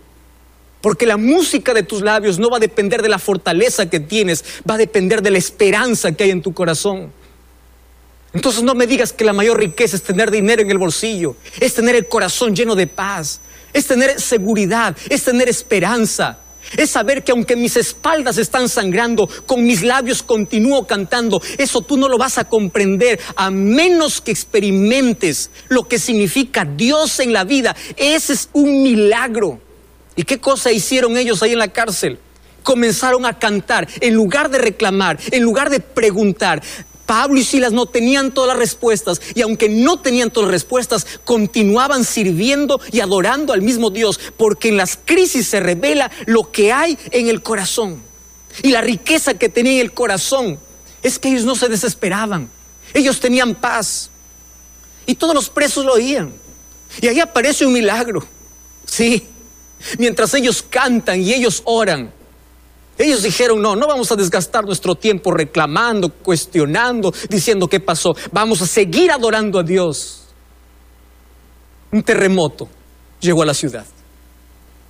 Porque 0.81 1.05
la 1.05 1.17
música 1.17 1.73
de 1.73 1.83
tus 1.83 2.01
labios 2.01 2.39
no 2.39 2.49
va 2.49 2.57
a 2.57 2.59
depender 2.59 3.01
de 3.01 3.09
la 3.09 3.19
fortaleza 3.19 3.89
que 3.89 4.01
tienes, 4.01 4.43
va 4.69 4.73
a 4.75 4.77
depender 4.77 5.21
de 5.21 5.31
la 5.31 5.37
esperanza 5.37 6.11
que 6.11 6.25
hay 6.25 6.31
en 6.31 6.41
tu 6.41 6.53
corazón. 6.53 7.11
Entonces 8.33 8.63
no 8.63 8.73
me 8.73 8.87
digas 8.87 9.13
que 9.13 9.23
la 9.23 9.33
mayor 9.33 9.59
riqueza 9.59 9.95
es 9.95 10.03
tener 10.03 10.31
dinero 10.31 10.61
en 10.61 10.71
el 10.71 10.79
bolsillo, 10.79 11.35
es 11.59 11.73
tener 11.75 11.95
el 11.95 12.07
corazón 12.07 12.55
lleno 12.55 12.75
de 12.75 12.87
paz, 12.87 13.41
es 13.71 13.85
tener 13.85 14.19
seguridad, 14.19 14.97
es 15.09 15.23
tener 15.23 15.49
esperanza. 15.49 16.39
Es 16.77 16.91
saber 16.91 17.23
que 17.23 17.31
aunque 17.31 17.55
mis 17.55 17.75
espaldas 17.75 18.37
están 18.37 18.69
sangrando, 18.69 19.29
con 19.45 19.63
mis 19.63 19.83
labios 19.83 20.23
continúo 20.23 20.87
cantando. 20.87 21.41
Eso 21.57 21.81
tú 21.81 21.97
no 21.97 22.07
lo 22.07 22.17
vas 22.17 22.37
a 22.37 22.45
comprender 22.45 23.19
a 23.35 23.51
menos 23.51 24.21
que 24.21 24.31
experimentes 24.31 25.51
lo 25.67 25.87
que 25.87 25.99
significa 25.99 26.65
Dios 26.65 27.19
en 27.19 27.33
la 27.33 27.43
vida. 27.43 27.75
Ese 27.97 28.33
es 28.33 28.49
un 28.53 28.81
milagro. 28.81 29.59
¿Y 30.15 30.23
qué 30.23 30.39
cosa 30.39 30.71
hicieron 30.71 31.17
ellos 31.17 31.43
ahí 31.43 31.51
en 31.51 31.59
la 31.59 31.67
cárcel? 31.67 32.17
Comenzaron 32.63 33.25
a 33.25 33.37
cantar 33.37 33.87
en 33.99 34.13
lugar 34.13 34.49
de 34.49 34.57
reclamar, 34.57 35.19
en 35.31 35.43
lugar 35.43 35.69
de 35.69 35.81
preguntar. 35.81 36.61
Pablo 37.13 37.39
y 37.39 37.43
Silas 37.43 37.71
no 37.71 37.85
tenían 37.85 38.31
todas 38.31 38.47
las 38.47 38.57
respuestas 38.57 39.21
y 39.35 39.43
aunque 39.43 39.69
no 39.69 39.99
tenían 39.99 40.31
todas 40.31 40.47
las 40.47 40.53
respuestas, 40.53 41.05
continuaban 41.23 42.03
sirviendo 42.05 42.81
y 42.91 43.01
adorando 43.01 43.53
al 43.53 43.61
mismo 43.61 43.91
Dios, 43.91 44.19
porque 44.35 44.69
en 44.69 44.77
las 44.77 44.97
crisis 44.97 45.45
se 45.45 45.59
revela 45.59 46.09
lo 46.25 46.51
que 46.51 46.73
hay 46.73 46.97
en 47.11 47.27
el 47.27 47.43
corazón. 47.43 48.01
Y 48.63 48.71
la 48.71 48.81
riqueza 48.81 49.35
que 49.35 49.47
tenía 49.47 49.73
en 49.73 49.81
el 49.81 49.93
corazón 49.93 50.57
es 51.03 51.19
que 51.19 51.29
ellos 51.29 51.45
no 51.45 51.55
se 51.55 51.69
desesperaban, 51.69 52.49
ellos 52.95 53.19
tenían 53.19 53.53
paz. 53.53 54.09
Y 55.05 55.13
todos 55.13 55.35
los 55.35 55.51
presos 55.51 55.85
lo 55.85 55.93
oían. 55.93 56.33
Y 56.99 57.09
ahí 57.09 57.19
aparece 57.19 57.63
un 57.63 57.73
milagro. 57.73 58.25
Sí, 58.87 59.27
mientras 59.99 60.33
ellos 60.33 60.65
cantan 60.67 61.21
y 61.21 61.31
ellos 61.31 61.61
oran, 61.65 62.11
ellos 62.97 63.23
dijeron, 63.23 63.61
no, 63.61 63.75
no 63.75 63.87
vamos 63.87 64.11
a 64.11 64.15
desgastar 64.15 64.65
nuestro 64.65 64.95
tiempo 64.95 65.31
reclamando, 65.31 66.09
cuestionando, 66.09 67.13
diciendo 67.29 67.67
qué 67.67 67.79
pasó. 67.79 68.15
Vamos 68.31 68.61
a 68.61 68.67
seguir 68.67 69.11
adorando 69.11 69.59
a 69.59 69.63
Dios. 69.63 70.25
Un 71.91 72.03
terremoto 72.03 72.69
llegó 73.19 73.41
a 73.41 73.45
la 73.47 73.53
ciudad. 73.53 73.85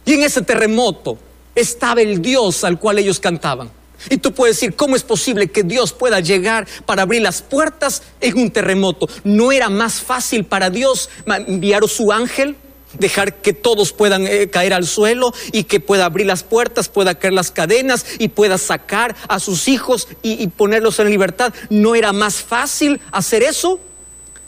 Y 0.06 0.14
en 0.14 0.24
ese 0.24 0.42
terremoto 0.42 1.18
estaba 1.56 2.02
el 2.02 2.22
Dios 2.22 2.64
al 2.64 2.78
cual 2.78 3.00
ellos 3.00 3.20
cantaban. 3.20 3.72
Y 4.10 4.18
tú 4.18 4.34
puedes 4.34 4.58
decir, 4.58 4.76
¿cómo 4.76 4.98
es 4.98 5.04
posible 5.04 5.48
que 5.48 5.64
Dios 5.64 5.94
pueda 5.94 6.20
llegar 6.20 6.68
para 6.86 7.04
abrir 7.04 7.22
las 7.22 7.42
puertas 7.42 8.04
en 8.20 8.38
un 8.38 8.52
terremoto? 8.52 9.08
¿No 9.24 9.52
era 9.52 9.70
más 9.70 10.02
fácil 10.02 10.44
para 10.44 10.70
Dios 10.70 11.10
enviar 11.48 11.88
su 11.88 12.12
ángel? 12.12 12.58
Dejar 12.98 13.42
que 13.42 13.54
todos 13.54 13.92
puedan 13.94 14.28
eh, 14.28 14.50
caer 14.50 14.74
al 14.74 14.86
suelo 14.86 15.34
y 15.52 15.64
que 15.64 15.80
pueda 15.80 16.06
abrir 16.06 16.28
las 16.28 16.44
puertas, 16.44 16.90
pueda 16.90 17.16
caer 17.16 17.34
las 17.34 17.52
cadenas 17.52 18.06
y 18.20 18.30
pueda 18.30 18.58
sacar 18.58 19.16
a 19.28 19.40
sus 19.40 19.68
hijos 19.68 20.08
y, 20.22 20.44
y 20.44 20.48
ponerlos 20.48 21.00
en 21.00 21.10
libertad. 21.10 21.54
¿No 21.70 21.96
era 21.96 22.14
más 22.14 22.36
fácil 22.36 23.02
hacer 23.12 23.44
eso? 23.44 23.80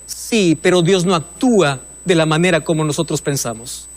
Sí, 0.05 0.57
pero 0.61 0.81
Dios 0.81 1.05
no 1.05 1.15
actúa 1.15 1.81
de 2.03 2.15
la 2.15 2.25
manera 2.25 2.61
como 2.61 2.83
nosotros 2.83 3.21
pensamos. 3.21 3.87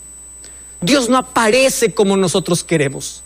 Dios 0.81 1.09
no 1.09 1.17
aparece 1.17 1.93
como 1.93 2.15
nosotros 2.17 2.63
queremos. 2.63 3.23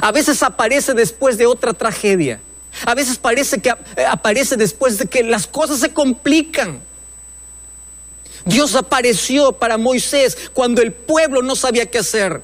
A 0.00 0.12
veces 0.12 0.42
aparece 0.42 0.94
después 0.94 1.38
de 1.38 1.46
otra 1.46 1.72
tragedia. 1.72 2.40
A 2.84 2.94
veces 2.94 3.18
parece 3.18 3.60
que 3.60 3.70
eh, 3.70 4.04
aparece 4.08 4.56
después 4.56 4.98
de 4.98 5.06
que 5.06 5.22
las 5.24 5.46
cosas 5.46 5.80
se 5.80 5.92
complican. 5.92 6.80
Dios 8.44 8.74
apareció 8.74 9.52
para 9.52 9.78
Moisés 9.78 10.36
cuando 10.52 10.82
el 10.82 10.92
pueblo 10.92 11.42
no 11.42 11.56
sabía 11.56 11.86
qué 11.86 11.98
hacer. 11.98 12.42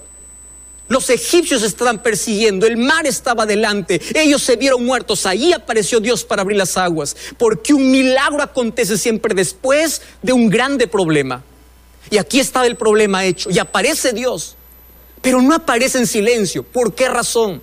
Los 0.88 1.10
egipcios 1.10 1.64
estaban 1.64 2.00
persiguiendo, 2.00 2.64
el 2.66 2.76
mar 2.76 3.06
estaba 3.06 3.44
delante, 3.44 4.00
ellos 4.14 4.42
se 4.42 4.54
vieron 4.54 4.84
muertos. 4.84 5.26
Ahí 5.26 5.52
apareció 5.52 5.98
Dios 5.98 6.22
para 6.22 6.42
abrir 6.42 6.58
las 6.58 6.76
aguas, 6.76 7.16
porque 7.38 7.74
un 7.74 7.90
milagro 7.90 8.40
acontece 8.40 8.96
siempre 8.96 9.34
después 9.34 10.02
de 10.22 10.32
un 10.32 10.48
grande 10.48 10.86
problema. 10.86 11.42
Y 12.08 12.18
aquí 12.18 12.38
estaba 12.38 12.66
el 12.66 12.76
problema 12.76 13.24
hecho, 13.24 13.50
y 13.50 13.58
aparece 13.58 14.12
Dios, 14.12 14.54
pero 15.22 15.42
no 15.42 15.56
aparece 15.56 15.98
en 15.98 16.06
silencio. 16.06 16.62
¿Por 16.62 16.94
qué 16.94 17.08
razón? 17.08 17.60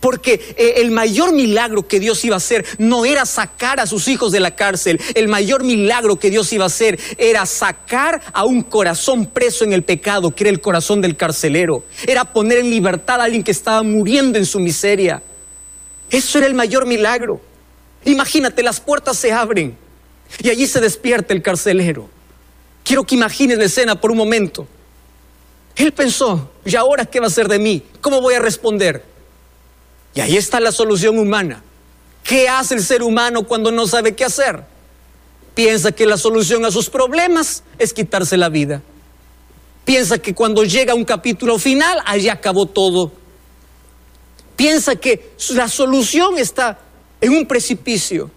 Porque 0.00 0.54
eh, 0.56 0.74
el 0.78 0.90
mayor 0.90 1.32
milagro 1.32 1.86
que 1.86 2.00
Dios 2.00 2.24
iba 2.24 2.34
a 2.34 2.38
hacer 2.38 2.64
no 2.78 3.04
era 3.04 3.24
sacar 3.26 3.80
a 3.80 3.86
sus 3.86 4.08
hijos 4.08 4.32
de 4.32 4.40
la 4.40 4.54
cárcel. 4.54 5.00
El 5.14 5.28
mayor 5.28 5.64
milagro 5.64 6.18
que 6.18 6.30
Dios 6.30 6.52
iba 6.52 6.64
a 6.64 6.66
hacer 6.66 6.98
era 7.18 7.46
sacar 7.46 8.20
a 8.32 8.44
un 8.44 8.62
corazón 8.62 9.26
preso 9.26 9.64
en 9.64 9.72
el 9.72 9.82
pecado, 9.82 10.34
que 10.34 10.44
era 10.44 10.50
el 10.50 10.60
corazón 10.60 11.00
del 11.00 11.16
carcelero. 11.16 11.84
Era 12.06 12.24
poner 12.24 12.58
en 12.58 12.70
libertad 12.70 13.20
a 13.20 13.24
alguien 13.24 13.42
que 13.42 13.50
estaba 13.50 13.82
muriendo 13.82 14.38
en 14.38 14.46
su 14.46 14.60
miseria. 14.60 15.22
Eso 16.10 16.38
era 16.38 16.46
el 16.46 16.54
mayor 16.54 16.86
milagro. 16.86 17.40
Imagínate, 18.04 18.62
las 18.62 18.80
puertas 18.80 19.16
se 19.16 19.32
abren 19.32 19.76
y 20.42 20.50
allí 20.50 20.66
se 20.66 20.80
despierta 20.80 21.32
el 21.32 21.42
carcelero. 21.42 22.08
Quiero 22.84 23.04
que 23.04 23.14
imagines 23.14 23.58
la 23.58 23.64
escena 23.64 24.00
por 24.00 24.10
un 24.10 24.18
momento. 24.18 24.66
Él 25.76 25.92
pensó, 25.92 26.50
¿y 26.64 26.76
ahora 26.76 27.06
qué 27.06 27.20
va 27.20 27.28
a 27.28 27.30
ser 27.30 27.48
de 27.48 27.58
mí? 27.58 27.82
¿Cómo 28.00 28.20
voy 28.20 28.34
a 28.34 28.40
responder? 28.40 29.11
Y 30.14 30.20
ahí 30.20 30.36
está 30.36 30.60
la 30.60 30.72
solución 30.72 31.18
humana. 31.18 31.62
¿Qué 32.22 32.48
hace 32.48 32.74
el 32.74 32.82
ser 32.82 33.02
humano 33.02 33.44
cuando 33.44 33.72
no 33.72 33.86
sabe 33.86 34.14
qué 34.14 34.24
hacer? 34.24 34.64
Piensa 35.54 35.92
que 35.92 36.06
la 36.06 36.16
solución 36.16 36.64
a 36.64 36.70
sus 36.70 36.88
problemas 36.88 37.62
es 37.78 37.92
quitarse 37.92 38.36
la 38.36 38.48
vida. 38.48 38.82
Piensa 39.84 40.18
que 40.18 40.34
cuando 40.34 40.64
llega 40.64 40.94
un 40.94 41.04
capítulo 41.04 41.58
final, 41.58 41.98
allí 42.06 42.28
acabó 42.28 42.66
todo. 42.66 43.12
Piensa 44.56 44.96
que 44.96 45.32
la 45.50 45.68
solución 45.68 46.38
está 46.38 46.78
en 47.20 47.32
un 47.32 47.46
precipicio. 47.46 48.30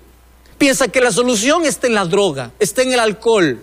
Piensa 0.58 0.88
que 0.88 1.02
la 1.02 1.12
solución 1.12 1.66
está 1.66 1.88
en 1.88 1.94
la 1.94 2.06
droga, 2.06 2.52
está 2.60 2.82
en 2.82 2.94
el 2.94 3.00
alcohol, 3.00 3.62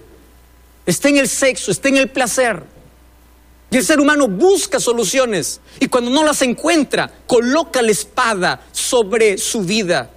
está 0.87 1.09
en 1.09 1.17
el 1.17 1.29
sexo, 1.29 1.71
está 1.71 1.89
en 1.89 1.97
el 1.97 2.11
placer. 2.11 2.63
Y 3.73 3.79
el 3.79 3.85
ser 3.87 4.01
humano 4.01 4.29
busca 4.29 4.79
soluciones 4.79 5.63
y 5.81 5.87
cuando 5.87 6.11
no 6.11 6.23
las 6.23 6.43
encuentra, 6.43 7.11
coloca 7.27 7.81
la 7.81 7.91
espada 7.91 8.61
sobre 8.71 9.39
su 9.39 9.63
vida. 9.63 10.11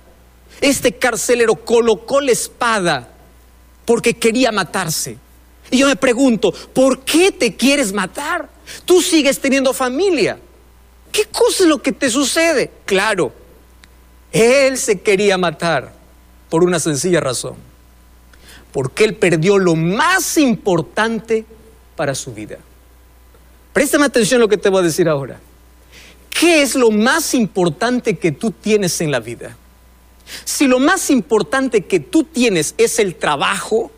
Este 0.60 0.92
carcelero 0.92 1.56
colocó 1.56 2.20
la 2.20 2.34
espada 2.34 3.08
porque 3.86 4.14
quería 4.14 4.52
matarse. 4.52 5.18
Y 5.72 5.78
yo 5.78 5.88
me 5.88 5.96
pregunto, 5.96 6.52
¿por 6.52 7.06
qué 7.06 7.32
te 7.32 7.56
quieres 7.56 7.94
matar? 7.94 8.50
Tú 8.84 9.02
sigues 9.02 9.40
teniendo 9.40 9.74
familia. 9.74 10.38
¿Qué 11.10 11.24
cosa 11.32 11.64
es 11.64 11.70
lo 11.70 11.82
que 11.82 11.94
te 11.94 12.10
sucede? 12.10 12.74
Claro, 12.84 13.32
él 14.34 14.78
se 14.78 15.00
quería 15.00 15.38
matar 15.38 15.94
por 16.50 16.62
una 16.62 16.78
sencilla 16.78 17.22
razón. 17.22 17.56
Porque 18.74 19.06
él 19.06 19.16
perdió 19.16 19.58
lo 19.58 19.76
más 19.76 20.38
importante 20.38 21.46
para 21.96 22.14
su 22.14 22.34
vida. 22.34 22.58
Préstame 23.76 24.06
atención 24.06 24.40
a 24.40 24.44
lo 24.44 24.48
que 24.48 24.56
te 24.56 24.70
voy 24.70 24.80
a 24.80 24.84
decir 24.84 25.10
ahora. 25.10 25.38
¿Qué 26.30 26.62
es 26.62 26.76
lo 26.76 26.92
más 26.92 27.34
importante 27.34 28.18
que 28.18 28.32
tú 28.32 28.52
tienes 28.52 29.02
en 29.02 29.12
la 29.12 29.20
vida? 29.20 29.58
Si 30.46 30.66
lo 30.66 30.80
más 30.80 31.10
importante 31.10 31.82
que 31.82 32.00
tú 32.00 32.24
tienes 32.24 32.74
es 32.78 33.00
el 33.00 33.16
trabajo, 33.16 33.92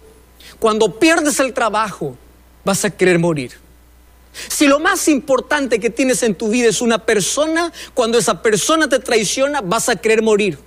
cuando 0.58 0.98
pierdes 0.98 1.40
el 1.40 1.54
trabajo 1.54 2.18
vas 2.66 2.86
a 2.86 2.90
querer 2.90 3.20
morir. 3.20 3.52
Si 4.48 4.66
lo 4.66 4.80
más 4.80 5.08
importante 5.08 5.80
que 5.80 5.92
tienes 5.92 6.24
en 6.24 6.34
tu 6.34 6.50
vida 6.50 6.70
es 6.70 6.82
una 6.82 7.06
persona, 7.06 7.72
cuando 7.94 8.18
esa 8.18 8.42
persona 8.42 8.90
te 8.90 8.98
traiciona 8.98 9.62
vas 9.62 9.90
a 9.90 9.96
querer 9.96 10.24
morir. 10.24 10.58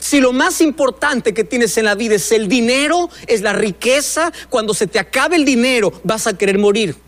Si 0.00 0.18
lo 0.18 0.32
más 0.32 0.60
importante 0.60 1.34
que 1.34 1.44
tienes 1.44 1.78
en 1.78 1.84
la 1.84 1.94
vida 1.94 2.16
es 2.16 2.32
el 2.32 2.48
dinero, 2.48 3.10
es 3.28 3.42
la 3.42 3.52
riqueza, 3.52 4.32
cuando 4.50 4.74
se 4.74 4.88
te 4.88 4.98
acabe 4.98 5.36
el 5.36 5.44
dinero 5.44 5.92
vas 6.02 6.26
a 6.26 6.36
querer 6.36 6.58
morir. 6.58 7.03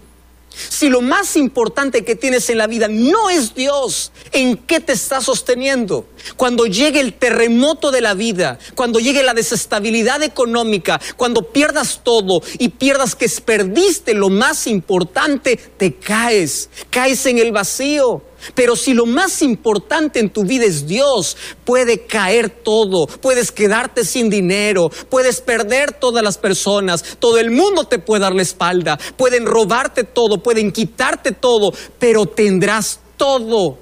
Si 0.68 0.88
lo 0.88 1.00
más 1.00 1.36
importante 1.36 2.04
que 2.04 2.16
tienes 2.16 2.48
en 2.50 2.58
la 2.58 2.66
vida 2.66 2.88
no 2.88 3.30
es 3.30 3.54
Dios, 3.54 4.12
¿en 4.32 4.56
qué 4.56 4.80
te 4.80 4.94
estás 4.94 5.24
sosteniendo? 5.24 6.06
Cuando 6.36 6.66
llegue 6.66 7.00
el 7.00 7.14
terremoto 7.14 7.90
de 7.90 8.00
la 8.00 8.14
vida, 8.14 8.58
cuando 8.74 8.98
llegue 8.98 9.22
la 9.22 9.34
desestabilidad 9.34 10.22
económica, 10.22 11.00
cuando 11.16 11.42
pierdas 11.42 12.00
todo 12.02 12.42
y 12.58 12.70
pierdas 12.70 13.14
que 13.14 13.28
perdiste 13.44 14.14
lo 14.14 14.30
más 14.30 14.66
importante, 14.66 15.56
te 15.56 15.94
caes, 15.94 16.70
caes 16.90 17.26
en 17.26 17.38
el 17.38 17.52
vacío. 17.52 18.22
Pero 18.54 18.76
si 18.76 18.94
lo 18.94 19.06
más 19.06 19.42
importante 19.42 20.20
en 20.20 20.30
tu 20.30 20.44
vida 20.44 20.64
es 20.64 20.86
Dios, 20.86 21.36
puede 21.64 22.06
caer 22.06 22.50
todo, 22.50 23.06
puedes 23.06 23.52
quedarte 23.52 24.04
sin 24.04 24.30
dinero, 24.30 24.90
puedes 25.08 25.40
perder 25.40 25.92
todas 25.92 26.22
las 26.22 26.38
personas, 26.38 27.02
todo 27.18 27.38
el 27.38 27.50
mundo 27.50 27.84
te 27.84 27.98
puede 27.98 28.22
dar 28.22 28.34
la 28.34 28.42
espalda, 28.42 28.98
pueden 29.16 29.46
robarte 29.46 30.04
todo, 30.04 30.42
pueden 30.42 30.72
quitarte 30.72 31.32
todo, 31.32 31.72
pero 31.98 32.26
tendrás 32.26 33.00
todo. 33.16 33.78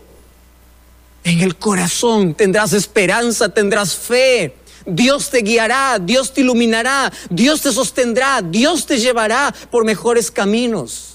En 1.24 1.40
el 1.40 1.56
corazón 1.56 2.34
tendrás 2.34 2.72
esperanza, 2.72 3.48
tendrás 3.48 3.94
fe. 3.96 4.54
Dios 4.86 5.30
te 5.30 5.38
guiará, 5.38 5.98
Dios 5.98 6.32
te 6.32 6.42
iluminará, 6.42 7.10
Dios 7.30 7.62
te 7.62 7.72
sostendrá, 7.72 8.42
Dios 8.42 8.84
te 8.84 8.98
llevará 8.98 9.54
por 9.70 9.84
mejores 9.84 10.30
caminos. 10.30 11.13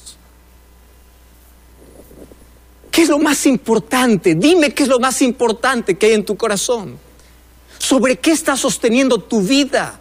¿Qué 2.91 3.03
es 3.03 3.09
lo 3.09 3.19
más 3.19 3.45
importante? 3.45 4.35
Dime 4.35 4.73
qué 4.73 4.83
es 4.83 4.89
lo 4.89 4.99
más 4.99 5.21
importante 5.21 5.97
que 5.97 6.07
hay 6.07 6.13
en 6.13 6.25
tu 6.25 6.35
corazón. 6.35 6.97
¿Sobre 7.77 8.17
qué 8.17 8.31
estás 8.31 8.59
sosteniendo 8.59 9.19
tu 9.19 9.41
vida? 9.41 9.99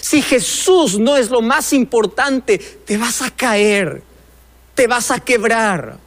Si 0.00 0.22
Jesús 0.22 0.98
no 0.98 1.16
es 1.16 1.30
lo 1.30 1.42
más 1.42 1.72
importante, 1.72 2.58
te 2.58 2.96
vas 2.96 3.22
a 3.22 3.30
caer, 3.30 4.02
te 4.74 4.86
vas 4.86 5.10
a 5.10 5.20
quebrar. 5.20 5.98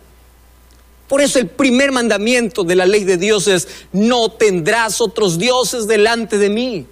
Por 1.08 1.22
eso 1.22 1.38
el 1.38 1.48
primer 1.48 1.91
mandamiento 1.91 2.63
de 2.63 2.76
la 2.76 2.86
ley 2.86 3.04
de 3.04 3.17
Dios 3.17 3.48
es, 3.48 3.67
no 3.91 4.30
tendrás 4.30 5.02
otros 5.02 5.38
dioses 5.38 5.86
delante 5.86 6.38
de 6.38 6.50
mí. 6.50 6.88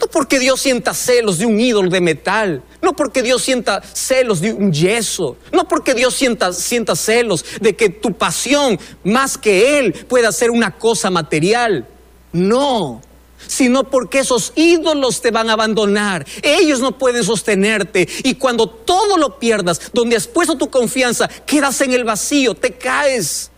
No 0.00 0.06
porque 0.06 0.38
Dios 0.38 0.60
sienta 0.60 0.94
celos 0.94 1.38
de 1.38 1.46
un 1.46 1.58
ídolo 1.58 1.90
de 1.90 2.00
metal, 2.00 2.62
no 2.80 2.94
porque 2.94 3.22
Dios 3.22 3.42
sienta 3.42 3.82
celos 3.82 4.40
de 4.40 4.52
un 4.52 4.72
yeso, 4.72 5.36
no 5.52 5.66
porque 5.66 5.94
Dios 5.94 6.14
sienta, 6.14 6.52
sienta 6.52 6.94
celos 6.94 7.44
de 7.60 7.74
que 7.74 7.88
tu 7.88 8.12
pasión 8.12 8.78
más 9.02 9.36
que 9.36 9.78
Él 9.78 9.92
pueda 9.92 10.30
ser 10.30 10.50
una 10.50 10.78
cosa 10.78 11.10
material. 11.10 11.86
No, 12.32 13.02
sino 13.46 13.84
porque 13.84 14.20
esos 14.20 14.52
ídolos 14.54 15.20
te 15.20 15.30
van 15.30 15.50
a 15.50 15.54
abandonar. 15.54 16.26
Ellos 16.42 16.80
no 16.80 16.96
pueden 16.96 17.24
sostenerte. 17.24 18.08
Y 18.22 18.34
cuando 18.34 18.68
todo 18.68 19.16
lo 19.16 19.38
pierdas, 19.38 19.90
donde 19.92 20.16
has 20.16 20.26
puesto 20.26 20.56
tu 20.56 20.70
confianza, 20.70 21.28
quedas 21.46 21.80
en 21.80 21.92
el 21.92 22.04
vacío, 22.04 22.54
te 22.54 22.72
caes. 22.72 23.50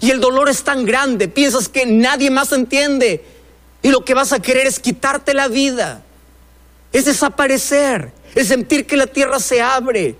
Y 0.00 0.10
el 0.10 0.20
dolor 0.20 0.48
es 0.48 0.62
tan 0.62 0.84
grande, 0.84 1.28
piensas 1.28 1.68
que 1.68 1.86
nadie 1.86 2.30
más 2.30 2.52
entiende. 2.52 3.24
Y 3.84 3.90
lo 3.90 4.02
que 4.02 4.14
vas 4.14 4.32
a 4.32 4.40
querer 4.40 4.66
es 4.66 4.80
quitarte 4.80 5.34
la 5.34 5.46
vida, 5.46 6.02
es 6.90 7.04
desaparecer, 7.04 8.12
es 8.34 8.48
sentir 8.48 8.86
que 8.86 8.96
la 8.96 9.06
tierra 9.06 9.38
se 9.38 9.60
abre, 9.60 10.16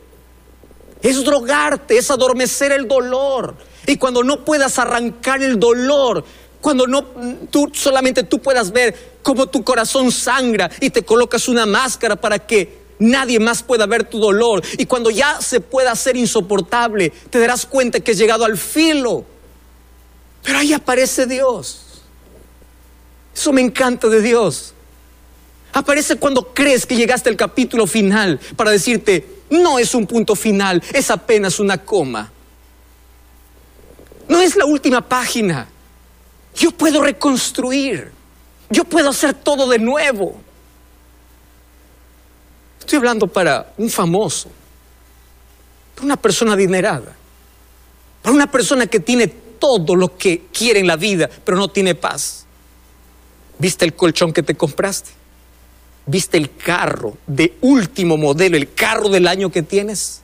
es 1.00 1.24
drogarte, 1.24 1.96
es 1.96 2.10
adormecer 2.10 2.72
el 2.72 2.86
dolor. 2.86 3.56
Y 3.86 3.96
cuando 3.96 4.22
no 4.22 4.44
puedas 4.44 4.78
arrancar 4.78 5.42
el 5.42 5.58
dolor, 5.58 6.26
cuando 6.60 6.86
no 6.86 7.06
tú 7.50 7.70
solamente 7.72 8.24
tú 8.24 8.38
puedas 8.38 8.70
ver 8.70 9.14
cómo 9.22 9.46
tu 9.46 9.64
corazón 9.64 10.12
sangra 10.12 10.70
y 10.78 10.90
te 10.90 11.02
colocas 11.02 11.48
una 11.48 11.64
máscara 11.64 12.16
para 12.16 12.38
que 12.38 12.84
nadie 12.98 13.40
más 13.40 13.62
pueda 13.62 13.86
ver 13.86 14.04
tu 14.04 14.18
dolor 14.18 14.62
y 14.76 14.84
cuando 14.84 15.08
ya 15.08 15.40
se 15.40 15.60
pueda 15.60 15.92
hacer 15.92 16.18
insoportable, 16.18 17.14
te 17.30 17.38
darás 17.38 17.64
cuenta 17.64 18.00
que 18.00 18.10
has 18.10 18.18
llegado 18.18 18.44
al 18.44 18.58
filo. 18.58 19.24
Pero 20.42 20.58
ahí 20.58 20.74
aparece 20.74 21.24
Dios. 21.24 21.83
Eso 23.34 23.52
me 23.52 23.60
encanta 23.60 24.08
de 24.08 24.22
Dios. 24.22 24.74
Aparece 25.72 26.16
cuando 26.16 26.54
crees 26.54 26.86
que 26.86 26.96
llegaste 26.96 27.28
al 27.28 27.36
capítulo 27.36 27.86
final 27.86 28.38
para 28.56 28.70
decirte, 28.70 29.42
no 29.50 29.78
es 29.78 29.94
un 29.94 30.06
punto 30.06 30.36
final, 30.36 30.82
es 30.92 31.10
apenas 31.10 31.58
una 31.58 31.78
coma. 31.78 32.30
No 34.28 34.40
es 34.40 34.56
la 34.56 34.64
última 34.64 35.00
página. 35.00 35.68
Yo 36.54 36.70
puedo 36.70 37.02
reconstruir. 37.02 38.12
Yo 38.70 38.84
puedo 38.84 39.10
hacer 39.10 39.34
todo 39.34 39.68
de 39.68 39.78
nuevo. 39.78 40.40
Estoy 42.80 42.98
hablando 42.98 43.26
para 43.26 43.72
un 43.78 43.90
famoso, 43.90 44.50
para 45.94 46.04
una 46.04 46.16
persona 46.16 46.52
adinerada, 46.52 47.16
para 48.22 48.34
una 48.34 48.50
persona 48.50 48.86
que 48.86 49.00
tiene 49.00 49.26
todo 49.26 49.96
lo 49.96 50.16
que 50.16 50.46
quiere 50.52 50.80
en 50.80 50.86
la 50.86 50.96
vida, 50.96 51.28
pero 51.44 51.56
no 51.56 51.68
tiene 51.68 51.94
paz. 51.94 52.43
¿Viste 53.58 53.84
el 53.84 53.94
colchón 53.94 54.32
que 54.32 54.42
te 54.42 54.54
compraste? 54.54 55.10
¿Viste 56.06 56.36
el 56.36 56.54
carro 56.54 57.16
de 57.26 57.56
último 57.60 58.16
modelo, 58.16 58.56
el 58.56 58.72
carro 58.74 59.08
del 59.08 59.26
año 59.26 59.50
que 59.50 59.62
tienes? 59.62 60.20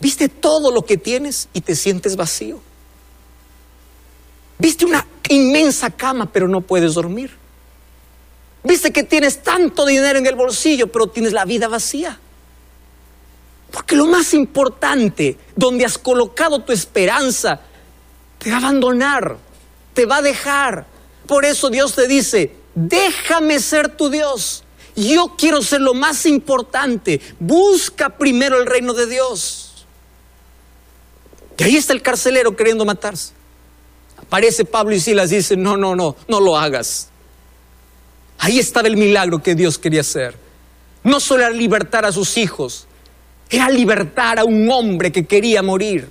¿Viste 0.00 0.28
todo 0.28 0.70
lo 0.70 0.82
que 0.82 0.96
tienes 0.96 1.48
y 1.52 1.60
te 1.60 1.74
sientes 1.74 2.16
vacío? 2.16 2.60
¿Viste 4.58 4.84
una 4.84 5.06
inmensa 5.28 5.90
cama 5.90 6.30
pero 6.32 6.48
no 6.48 6.60
puedes 6.60 6.94
dormir? 6.94 7.30
¿Viste 8.62 8.92
que 8.92 9.02
tienes 9.02 9.42
tanto 9.42 9.84
dinero 9.84 10.18
en 10.18 10.26
el 10.26 10.34
bolsillo 10.34 10.90
pero 10.90 11.06
tienes 11.06 11.32
la 11.32 11.44
vida 11.44 11.68
vacía? 11.68 12.18
Porque 13.70 13.96
lo 13.96 14.06
más 14.06 14.32
importante, 14.34 15.36
donde 15.56 15.84
has 15.84 15.98
colocado 15.98 16.60
tu 16.60 16.72
esperanza, 16.72 17.60
te 18.38 18.50
va 18.50 18.56
a 18.56 18.58
abandonar, 18.60 19.36
te 19.92 20.06
va 20.06 20.18
a 20.18 20.22
dejar, 20.22 20.86
por 21.26 21.44
eso 21.44 21.70
Dios 21.70 21.94
te 21.94 22.06
dice, 22.06 22.52
déjame 22.74 23.60
ser 23.60 23.96
tu 23.96 24.10
Dios. 24.10 24.64
Yo 24.96 25.34
quiero 25.36 25.62
ser 25.62 25.80
lo 25.80 25.94
más 25.94 26.26
importante. 26.26 27.20
Busca 27.40 28.10
primero 28.10 28.60
el 28.60 28.66
reino 28.66 28.94
de 28.94 29.06
Dios. 29.06 29.86
Y 31.56 31.64
ahí 31.64 31.76
está 31.76 31.92
el 31.92 32.02
carcelero 32.02 32.54
queriendo 32.56 32.84
matarse. 32.84 33.32
Aparece 34.16 34.64
Pablo 34.64 34.94
y 34.94 35.00
Silas 35.00 35.30
y 35.32 35.36
dice, 35.36 35.56
no, 35.56 35.76
no, 35.76 35.94
no, 35.96 36.16
no 36.28 36.40
lo 36.40 36.56
hagas. 36.56 37.08
Ahí 38.38 38.58
estaba 38.58 38.88
el 38.88 38.96
milagro 38.96 39.42
que 39.42 39.54
Dios 39.54 39.78
quería 39.78 40.00
hacer. 40.00 40.36
No 41.02 41.20
solo 41.20 41.48
libertar 41.50 42.04
a 42.04 42.12
sus 42.12 42.36
hijos, 42.38 42.86
era 43.50 43.68
libertar 43.68 44.38
a 44.38 44.44
un 44.44 44.70
hombre 44.70 45.12
que 45.12 45.26
quería 45.26 45.62
morir. 45.62 46.08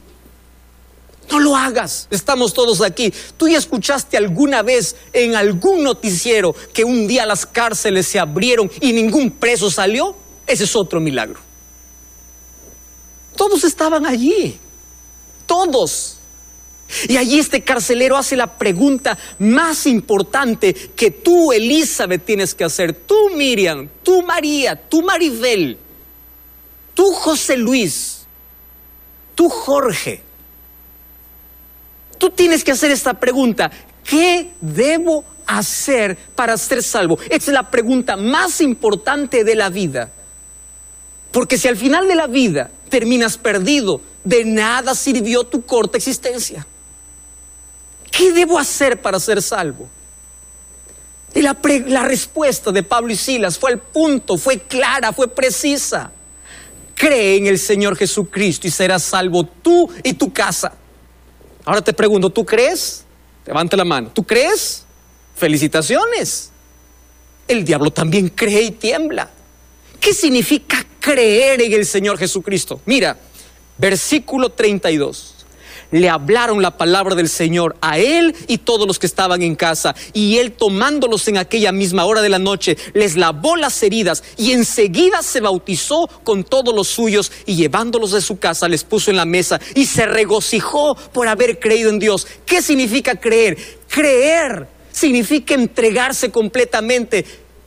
No 1.30 1.40
lo 1.40 1.56
hagas, 1.56 2.08
estamos 2.12 2.54
todos 2.54 2.82
aquí. 2.82 3.14
¿Tú 3.38 3.48
ya 3.48 3.58
escuchaste 3.58 4.18
alguna 4.18 4.62
vez 4.62 4.96
en 5.14 5.36
algún 5.36 5.84
noticiero 5.84 6.54
que 6.74 6.84
un 6.84 7.08
día 7.08 7.26
las 7.26 7.46
cárceles 7.46 8.08
se 8.08 8.20
abrieron 8.20 8.70
y 8.82 8.94
ningún 8.94 9.32
preso 9.32 9.72
salió? 9.72 10.16
Ese 10.46 10.66
es 10.66 10.76
otro 10.76 11.00
milagro. 11.00 11.40
Todos 13.36 13.64
estaban 13.64 14.06
allí, 14.06 14.60
todos. 15.46 16.18
Y 17.08 17.18
allí 17.18 17.40
este 17.40 17.64
carcelero 17.64 18.18
hace 18.18 18.36
la 18.36 18.58
pregunta 18.58 19.18
más 19.40 19.88
importante 19.88 20.74
que 20.74 21.12
tú, 21.12 21.52
Elizabeth, 21.52 22.24
tienes 22.26 22.54
que 22.54 22.64
hacer. 22.64 22.94
Tú, 22.94 23.32
Miriam, 23.36 23.90
tú, 24.04 24.22
María, 24.22 24.76
tú, 24.76 25.02
Maribel, 25.02 25.78
tú, 26.94 27.12
José 27.14 27.58
Luis, 27.58 28.28
tú, 29.36 29.50
Jorge. 29.50 30.23
Tú 32.24 32.30
tienes 32.30 32.64
que 32.64 32.72
hacer 32.72 32.90
esta 32.90 33.16
pregunta. 33.16 33.70
¿Qué 34.02 34.52
debo 34.62 35.26
hacer 35.46 36.16
para 36.34 36.56
ser 36.56 36.82
salvo? 36.82 37.20
Es 37.30 37.50
la 37.50 37.70
pregunta 37.70 38.16
más 38.16 38.62
importante 38.62 39.44
de 39.44 39.56
la 39.56 39.68
vida. 39.68 40.10
Porque 41.34 41.58
si 41.58 41.68
al 41.68 41.76
final 41.76 42.08
de 42.08 42.16
la 42.16 42.28
vida 42.28 42.72
terminas 42.88 43.38
perdido, 43.38 44.00
de 44.24 44.46
nada 44.46 44.96
sirvió 44.96 45.44
tu 45.44 45.66
corta 45.66 45.98
existencia. 45.98 46.66
¿Qué 48.10 48.32
debo 48.32 48.58
hacer 48.58 49.02
para 49.02 49.20
ser 49.20 49.42
salvo? 49.42 49.90
Y 51.36 51.42
la, 51.42 51.58
la, 51.88 52.04
respuesta 52.04 52.72
de 52.72 52.84
Pablo 52.84 53.12
y 53.12 53.18
Silas 53.18 53.60
fue 53.60 53.74
al 53.74 53.80
punto, 53.80 54.38
fue 54.38 54.60
clara, 54.60 55.12
fue 55.12 55.28
precisa. 55.28 56.10
Cree 56.96 57.36
en 57.36 57.48
el 57.48 57.60
Señor 57.60 57.98
Jesucristo 57.98 58.66
y 58.66 58.72
serás 58.72 59.04
salvo 59.04 59.44
tú 59.44 59.90
y 60.04 60.14
tu 60.14 60.32
casa. 60.32 60.78
Ahora 61.66 61.82
te 61.82 61.94
pregunto, 61.94 62.30
¿tú 62.30 62.46
crees? 62.46 63.06
Levante 63.46 63.78
la 63.78 63.86
mano. 63.86 64.12
¿Tú 64.14 64.24
crees? 64.24 64.86
Felicitaciones. 65.36 66.52
El 67.48 67.64
diablo 67.66 67.92
también 67.92 68.30
cree 68.30 68.64
y 68.64 68.72
tiembla. 68.72 69.30
¿Qué 70.00 70.14
significa 70.14 70.86
creer 71.00 71.62
en 71.62 71.74
el 71.74 71.86
Señor 71.86 72.18
Jesucristo? 72.18 72.82
Mira, 72.86 73.18
versículo 73.78 74.50
32 74.50 75.33
le 75.94 76.10
hablaron 76.10 76.62
la 76.62 76.76
palabra 76.78 77.16
del 77.16 77.30
Señor 77.30 77.78
a 77.80 78.00
él 78.00 78.36
y 78.48 78.58
todos 78.58 78.88
los 78.88 79.00
que 79.00 79.06
estaban 79.06 79.42
en 79.44 79.56
casa. 79.56 79.96
Y 80.12 80.40
él 80.40 80.52
tomándolos 80.52 81.28
en 81.28 81.38
aquella 81.38 81.72
misma 81.72 82.06
hora 82.06 82.22
de 82.22 82.30
la 82.30 82.40
noche, 82.40 82.78
les 82.94 83.16
lavó 83.16 83.56
las 83.56 83.82
heridas 83.84 84.24
y 84.36 84.52
enseguida 84.52 85.22
se 85.22 85.40
bautizó 85.40 86.10
con 86.24 86.44
todos 86.44 86.76
los 86.76 86.88
suyos 86.88 87.32
y 87.46 87.56
llevándolos 87.56 88.12
de 88.12 88.22
su 88.22 88.40
casa 88.40 88.68
les 88.68 88.84
puso 88.84 89.12
en 89.12 89.18
la 89.18 89.26
mesa 89.26 89.62
y 89.76 89.86
se 89.86 90.06
regocijó 90.06 90.96
por 90.96 91.28
haber 91.28 91.60
creído 91.60 91.92
en 91.92 92.00
Dios. 92.00 92.28
¿Qué 92.46 92.62
significa 92.62 93.16
creer? 93.16 93.58
Creer 93.88 94.68
significa 94.92 95.54
entregarse 95.54 96.32
completamente, 96.32 97.24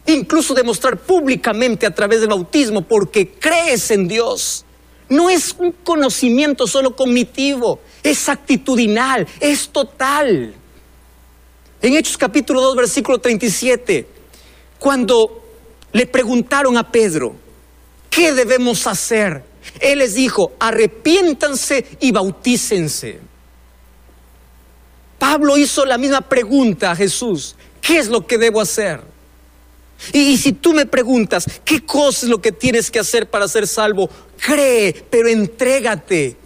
incluso 0.06 0.52
demostrar 0.52 0.98
públicamente 0.98 1.86
a 1.86 1.94
través 1.94 2.20
del 2.20 2.30
bautismo 2.30 2.82
porque 2.82 3.30
crees 3.38 3.90
en 3.92 4.08
Dios. 4.08 4.65
No 5.08 5.30
es 5.30 5.54
un 5.58 5.72
conocimiento 5.72 6.66
solo 6.66 6.96
cognitivo, 6.96 7.80
es 8.02 8.28
actitudinal, 8.28 9.26
es 9.40 9.68
total. 9.68 10.54
En 11.80 11.94
Hechos 11.94 12.16
capítulo 12.16 12.60
2, 12.60 12.76
versículo 12.76 13.18
37, 13.18 14.08
cuando 14.78 15.44
le 15.92 16.06
preguntaron 16.06 16.76
a 16.76 16.90
Pedro, 16.90 17.36
¿qué 18.10 18.32
debemos 18.32 18.86
hacer? 18.86 19.44
Él 19.80 20.00
les 20.00 20.14
dijo, 20.14 20.52
arrepiéntanse 20.58 21.86
y 22.00 22.10
bautícense. 22.12 23.20
Pablo 25.18 25.56
hizo 25.56 25.84
la 25.84 25.98
misma 25.98 26.20
pregunta 26.20 26.90
a 26.90 26.96
Jesús, 26.96 27.56
¿qué 27.80 27.98
es 27.98 28.08
lo 28.08 28.26
que 28.26 28.38
debo 28.38 28.60
hacer? 28.60 29.00
Y, 30.12 30.36
si 30.36 30.52
tú 30.52 30.72
me 30.72 30.86
preguntas, 30.86 31.46
¿qué 31.64 31.84
cosa 31.84 32.26
es 32.26 32.30
lo 32.30 32.40
que 32.40 32.52
tienes 32.52 32.90
que 32.90 32.98
hacer 32.98 33.28
para 33.28 33.48
ser 33.48 33.66
salvo? 33.66 34.10
Cree, 34.38 34.92
pero 35.10 35.28
entrégate. 35.28 36.36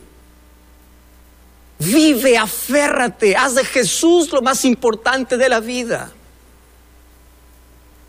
Vive, 1.79 2.37
aférrate, 2.37 3.37
haz 3.37 3.55
de 3.55 3.65
Jesús 3.65 4.31
lo 4.33 4.43
más 4.43 4.65
importante 4.65 5.37
de 5.37 5.49
la 5.49 5.61
vida. 5.61 6.13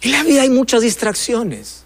En 0.01 0.11
la 0.11 0.23
vida 0.23 0.41
hay 0.41 0.49
muchas 0.49 0.81
distracciones. 0.81 1.83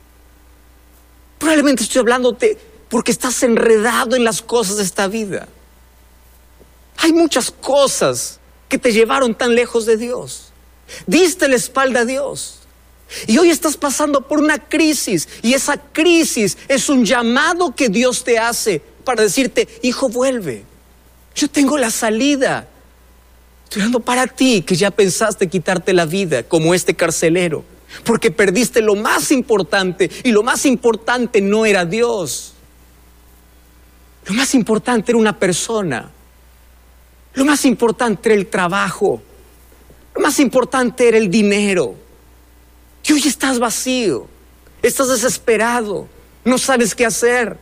Probablemente 1.37 1.83
estoy 1.83 1.99
hablándote 1.99 2.57
porque 2.89 3.11
estás 3.11 3.43
enredado 3.43 4.15
en 4.15 4.23
las 4.23 4.41
cosas 4.41 4.77
de 4.77 4.83
esta 4.83 5.07
vida. 5.07 5.47
Hay 6.97 7.13
muchas 7.13 7.51
cosas 7.51 8.39
que 8.69 8.77
te 8.77 8.91
llevaron 8.91 9.35
tan 9.35 9.53
lejos 9.53 9.85
de 9.85 9.97
Dios. 9.97 10.51
Diste 11.05 11.47
la 11.47 11.55
espalda 11.55 12.01
a 12.01 12.05
Dios. 12.05 12.64
Y 13.27 13.37
hoy 13.37 13.49
estás 13.49 13.77
pasando 13.77 14.21
por 14.21 14.39
una 14.39 14.57
crisis 14.57 15.27
y 15.41 15.53
esa 15.53 15.77
crisis 15.77 16.57
es 16.67 16.89
un 16.89 17.05
llamado 17.05 17.75
que 17.75 17.89
Dios 17.89 18.23
te 18.23 18.39
hace 18.39 18.81
para 19.03 19.23
decirte, 19.23 19.67
hijo, 19.83 20.09
vuelve. 20.09 20.63
Yo 21.35 21.49
tengo 21.49 21.77
la 21.77 21.91
salida. 21.91 22.67
Estoy 23.65 23.83
dando 23.83 23.99
para 23.99 24.27
ti 24.27 24.61
que 24.61 24.75
ya 24.75 24.91
pensaste 24.91 25.47
quitarte 25.47 25.93
la 25.93 26.05
vida 26.05 26.43
como 26.43 26.73
este 26.73 26.95
carcelero, 26.95 27.63
porque 28.03 28.31
perdiste 28.31 28.81
lo 28.81 28.95
más 28.95 29.31
importante 29.31 30.09
y 30.23 30.31
lo 30.31 30.43
más 30.43 30.65
importante 30.65 31.41
no 31.41 31.65
era 31.65 31.85
Dios. 31.85 32.53
Lo 34.25 34.33
más 34.33 34.55
importante 34.55 35.11
era 35.11 35.19
una 35.19 35.37
persona. 35.37 36.11
Lo 37.33 37.45
más 37.45 37.65
importante 37.65 38.29
era 38.29 38.35
el 38.35 38.47
trabajo. 38.47 39.21
Lo 40.15 40.21
más 40.21 40.39
importante 40.39 41.07
era 41.07 41.17
el 41.17 41.29
dinero. 41.29 42.04
Y 43.07 43.13
hoy 43.13 43.21
estás 43.25 43.59
vacío, 43.59 44.27
estás 44.81 45.09
desesperado, 45.09 46.07
no 46.43 46.57
sabes 46.57 46.95
qué 46.95 47.05
hacer. 47.05 47.57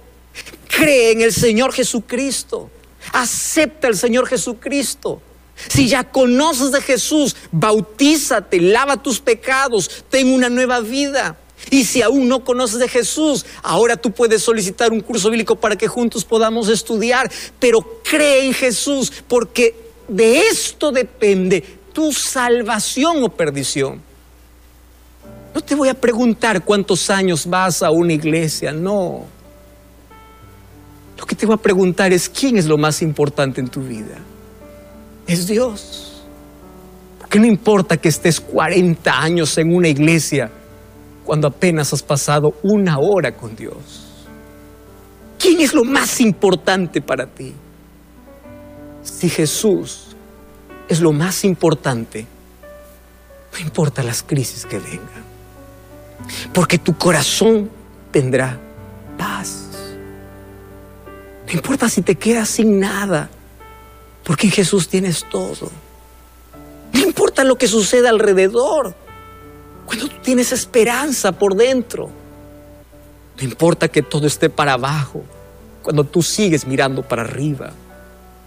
Cree 0.69 1.11
en 1.11 1.21
el 1.21 1.33
Señor 1.33 1.73
Jesucristo. 1.73 2.69
Acepta 3.11 3.87
al 3.87 3.97
Señor 3.97 4.27
Jesucristo. 4.27 5.21
Si 5.67 5.87
ya 5.87 6.03
conoces 6.03 6.71
de 6.71 6.81
Jesús, 6.81 7.35
bautízate, 7.51 8.59
lava 8.59 9.01
tus 9.03 9.19
pecados, 9.19 10.05
ten 10.09 10.33
una 10.33 10.49
nueva 10.49 10.79
vida. 10.79 11.37
Y 11.69 11.83
si 11.85 12.01
aún 12.01 12.27
no 12.27 12.43
conoces 12.43 12.79
de 12.79 12.87
Jesús, 12.87 13.45
ahora 13.61 13.97
tú 13.97 14.11
puedes 14.11 14.41
solicitar 14.41 14.91
un 14.91 15.01
curso 15.01 15.29
bíblico 15.29 15.55
para 15.55 15.75
que 15.75 15.87
juntos 15.87 16.25
podamos 16.25 16.69
estudiar. 16.69 17.31
Pero 17.59 18.01
cree 18.03 18.45
en 18.45 18.53
Jesús, 18.53 19.11
porque 19.27 19.75
de 20.07 20.47
esto 20.47 20.91
depende 20.91 21.63
tu 21.93 22.11
salvación 22.11 23.23
o 23.23 23.29
perdición. 23.29 24.12
No 25.53 25.61
te 25.61 25.75
voy 25.75 25.89
a 25.89 25.93
preguntar 25.93 26.63
cuántos 26.63 27.09
años 27.09 27.45
vas 27.45 27.83
a 27.83 27.91
una 27.91 28.13
iglesia, 28.13 28.71
no. 28.71 29.25
Lo 31.17 31.25
que 31.25 31.35
te 31.35 31.45
voy 31.45 31.55
a 31.55 31.61
preguntar 31.61 32.11
es 32.11 32.27
quién 32.27 32.57
es 32.57 32.65
lo 32.65 32.77
más 32.77 33.01
importante 33.01 33.61
en 33.61 33.67
tu 33.67 33.81
vida. 33.81 34.17
Es 35.27 35.47
Dios. 35.47 36.23
Porque 37.19 37.39
no 37.39 37.45
importa 37.45 37.97
que 37.97 38.09
estés 38.09 38.41
40 38.41 39.11
años 39.11 39.57
en 39.57 39.73
una 39.73 39.87
iglesia 39.87 40.51
cuando 41.23 41.47
apenas 41.47 41.93
has 41.93 42.03
pasado 42.03 42.55
una 42.63 42.97
hora 42.99 43.31
con 43.31 43.55
Dios. 43.55 44.03
¿Quién 45.39 45.61
es 45.61 45.73
lo 45.73 45.83
más 45.83 46.19
importante 46.19 47.01
para 47.01 47.25
ti? 47.25 47.53
Si 49.03 49.29
Jesús 49.29 50.15
es 50.87 50.99
lo 50.99 51.11
más 51.11 51.43
importante, 51.43 52.25
no 53.53 53.59
importa 53.59 54.03
las 54.03 54.23
crisis 54.23 54.65
que 54.65 54.79
vengan, 54.79 55.22
porque 56.53 56.77
tu 56.77 56.97
corazón 56.97 57.69
tendrá 58.11 58.59
paz. 59.17 59.69
No 61.47 61.53
importa 61.53 61.89
si 61.89 62.01
te 62.01 62.15
quedas 62.15 62.49
sin 62.49 62.79
nada, 62.79 63.29
porque 64.23 64.47
en 64.47 64.53
Jesús 64.53 64.87
tienes 64.87 65.25
todo. 65.29 65.71
No 66.93 67.01
importa 67.01 67.43
lo 67.43 67.57
que 67.57 67.67
suceda 67.67 68.09
alrededor, 68.09 68.95
cuando 69.85 70.07
tú 70.07 70.15
tienes 70.21 70.51
esperanza 70.51 71.31
por 71.31 71.55
dentro. 71.55 72.09
No 73.37 73.43
importa 73.43 73.87
que 73.87 74.01
todo 74.01 74.27
esté 74.27 74.49
para 74.49 74.73
abajo, 74.73 75.23
cuando 75.81 76.03
tú 76.03 76.21
sigues 76.21 76.65
mirando 76.65 77.01
para 77.01 77.23
arriba. 77.23 77.73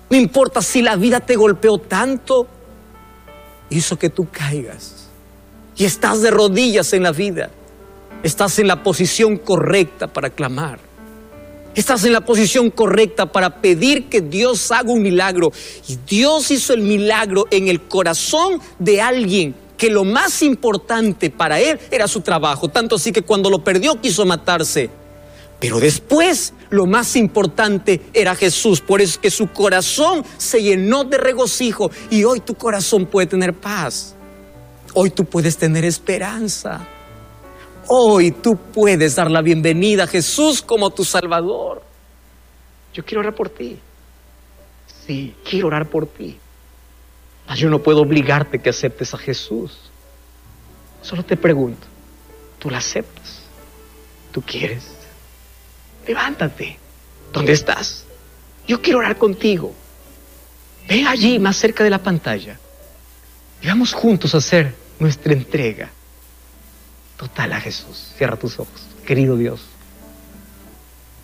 No 0.09 0.17
importa 0.17 0.63
si 0.63 0.83
la 0.83 0.97
vida 0.97 1.21
te 1.21 1.37
golpeó 1.37 1.79
tanto, 1.79 2.47
hizo 3.69 3.99
que 3.99 4.11
tú 4.11 4.29
caigas 4.31 5.09
y 5.77 5.85
estás 5.85 6.23
de 6.23 6.31
rodillas 6.31 6.93
en 6.93 7.03
la 7.03 7.13
vida. 7.13 7.51
Estás 8.23 8.59
en 8.59 8.67
la 8.67 8.83
posición 8.83 9.37
correcta 9.37 10.07
para 10.07 10.31
clamar. 10.31 10.81
Estás 11.75 12.05
en 12.05 12.13
la 12.13 12.23
posición 12.23 12.71
correcta 12.71 13.27
para 13.27 13.61
pedir 13.61 14.09
que 14.09 14.23
Dios 14.23 14.73
haga 14.73 14.91
un 14.91 15.03
milagro. 15.03 15.53
Y 15.87 15.99
Dios 16.07 16.51
hizo 16.51 16.73
el 16.73 16.81
milagro 16.81 17.45
en 17.51 17.69
el 17.69 17.83
corazón 17.83 18.61
de 18.79 19.03
alguien 19.03 19.55
que 19.77 19.91
lo 19.91 20.05
más 20.05 20.41
importante 20.41 21.29
para 21.29 21.61
él 21.61 21.79
era 21.91 22.09
su 22.09 22.23
trabajo. 22.23 22.69
Tanto 22.69 22.97
así 22.97 23.13
que 23.13 23.21
cuando 23.21 23.51
lo 23.51 23.63
perdió 23.63 24.01
quiso 24.01 24.25
matarse. 24.25 24.89
Pero 25.61 25.79
después, 25.79 26.55
lo 26.71 26.87
más 26.87 27.15
importante 27.15 28.01
era 28.15 28.35
Jesús. 28.35 28.81
Por 28.81 29.03
eso 29.03 29.13
es 29.13 29.19
que 29.19 29.31
su 29.31 29.49
corazón 29.49 30.25
se 30.39 30.63
llenó 30.63 31.05
de 31.05 31.19
regocijo. 31.19 31.91
Y 32.11 32.25
hoy 32.25 32.41
tu 32.41 32.55
corazón 32.55 33.05
puede 33.05 33.27
tener 33.27 33.53
paz. 33.53 34.15
Hoy 34.95 35.11
tú 35.11 35.27
puedes 35.27 35.59
tener 35.59 35.85
esperanza. 35.85 36.89
Hoy 37.89 38.33
tú 38.33 38.57
puedes 38.57 39.15
dar 39.15 39.31
la 39.31 39.43
bienvenida 39.43 40.05
a 40.05 40.07
Jesús 40.09 40.61
como 40.61 40.91
tu 40.91 41.05
Salvador. 41.05 41.83
Yo 42.93 43.05
quiero 43.05 43.21
orar 43.21 43.35
por 43.35 43.49
ti. 43.49 43.79
Sí, 45.07 45.35
quiero 45.49 45.69
orar 45.69 45.87
por 45.89 46.07
ti. 46.07 46.37
Mas 47.47 47.59
yo 47.61 47.71
no 47.71 47.79
puedo 47.81 48.01
obligarte 48.01 48.59
que 48.59 48.71
aceptes 48.71 49.15
a 49.15 49.19
Jesús. 49.19 49.79
Solo 51.01 51.23
te 51.23 51.37
pregunto, 51.37 51.87
¿tú 52.59 52.71
la 52.71 52.79
aceptas? 52.79 53.43
¿Tú 54.33 54.43
quieres? 54.43 54.89
Levántate. 56.09 56.79
¿Dónde 57.33 57.53
estás? 57.53 58.05
Yo 58.67 58.83
quiero 58.83 58.99
orar 58.99 59.17
contigo. 59.17 59.73
Ve 60.89 61.05
allí, 61.07 61.39
más 61.39 61.57
cerca 61.57 61.85
de 61.85 61.91
la 61.91 62.03
pantalla. 62.03 62.59
Y 63.63 63.69
vamos 63.69 63.93
juntos 63.93 64.35
a 64.35 64.39
hacer 64.39 64.75
nuestra 64.99 65.33
entrega 65.33 65.91
total 67.17 67.53
a 67.53 67.61
Jesús. 67.61 68.13
Cierra 68.17 68.37
tus 68.37 68.59
ojos, 68.59 68.83
querido 69.07 69.37
Dios. 69.37 69.61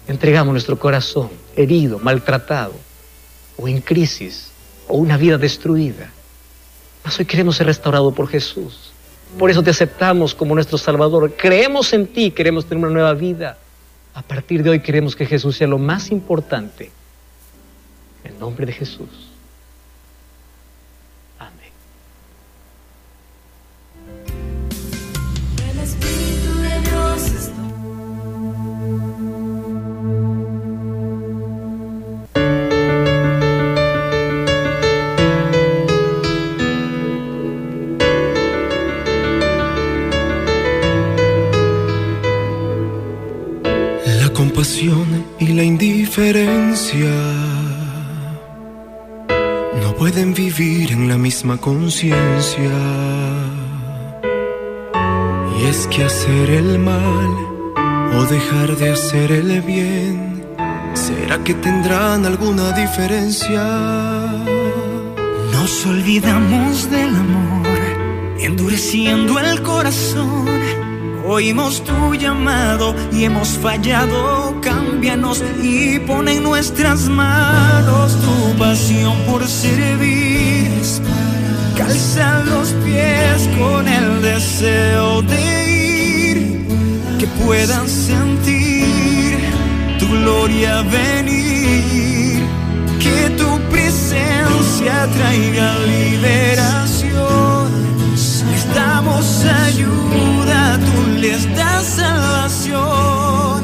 Entregamos 0.08 0.52
nuestro 0.52 0.78
corazón 0.78 1.30
herido, 1.56 1.98
maltratado, 1.98 2.74
o 3.56 3.68
en 3.68 3.80
crisis, 3.80 4.50
o 4.88 4.96
una 4.96 5.16
vida 5.16 5.38
destruida. 5.38 6.10
Mas 7.04 7.18
hoy 7.18 7.24
queremos 7.24 7.56
ser 7.56 7.66
restaurados 7.66 8.12
por 8.14 8.28
Jesús. 8.28 8.92
Por 9.38 9.50
eso 9.50 9.62
te 9.62 9.70
aceptamos 9.70 10.34
como 10.34 10.54
nuestro 10.54 10.76
Salvador. 10.78 11.34
Creemos 11.36 11.92
en 11.92 12.06
ti, 12.06 12.30
queremos 12.30 12.66
tener 12.66 12.84
una 12.84 12.92
nueva 12.92 13.14
vida. 13.14 13.58
A 14.14 14.22
partir 14.22 14.62
de 14.62 14.70
hoy 14.70 14.80
queremos 14.80 15.16
que 15.16 15.24
Jesús 15.24 15.56
sea 15.56 15.66
lo 15.66 15.78
más 15.78 16.10
importante. 16.10 16.90
En 18.24 18.38
nombre 18.38 18.66
de 18.66 18.72
Jesús. 18.72 19.31
La 45.52 45.64
indiferencia 45.64 47.14
no 49.82 49.94
pueden 49.98 50.32
vivir 50.34 50.92
en 50.92 51.08
la 51.08 51.18
misma 51.18 51.58
conciencia. 51.58 52.70
Y 55.58 55.64
es 55.64 55.86
que 55.88 56.04
hacer 56.04 56.50
el 56.50 56.78
mal 56.78 57.30
o 58.16 58.24
dejar 58.24 58.76
de 58.76 58.92
hacer 58.92 59.32
el 59.32 59.60
bien, 59.62 60.44
¿será 60.94 61.42
que 61.44 61.54
tendrán 61.54 62.24
alguna 62.24 62.72
diferencia? 62.72 63.62
Nos 65.52 65.86
olvidamos 65.86 66.90
del 66.90 67.14
amor, 67.14 67.66
endureciendo 68.38 69.38
el 69.38 69.62
corazón. 69.62 70.91
Oímos 71.32 71.82
tu 71.82 72.14
llamado 72.14 72.94
y 73.10 73.24
hemos 73.24 73.56
fallado. 73.56 74.60
Cámbianos 74.60 75.42
y 75.62 75.98
pon 76.00 76.28
en 76.28 76.42
nuestras 76.42 77.08
manos 77.08 78.18
tu 78.20 78.58
pasión 78.58 79.16
por 79.26 79.42
servir. 79.48 80.52
Calza 81.74 82.44
los 82.44 82.68
pies 82.84 83.48
con 83.58 83.88
el 83.88 84.20
deseo 84.20 85.22
de 85.22 85.70
ir, 85.70 86.66
que 87.18 87.26
puedan 87.42 87.88
sentir 87.88 89.38
tu 89.98 90.06
gloria 90.08 90.82
venir, 90.82 92.42
que 93.00 93.30
tu 93.38 93.58
presencia 93.70 95.08
traiga 95.16 95.78
liberación. 95.78 97.51
Damos 98.74 99.44
ayuda, 99.44 100.78
tú 100.78 101.20
les 101.20 101.42
das 101.56 101.84
salvación. 101.84 103.62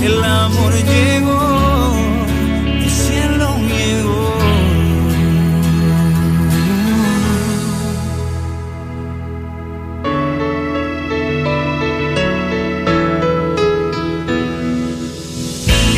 El 0.00 0.22
amor 0.22 0.72
llegó, 0.92 1.94
el 2.84 2.90
cielo 2.90 3.56
llegó. 3.68 4.24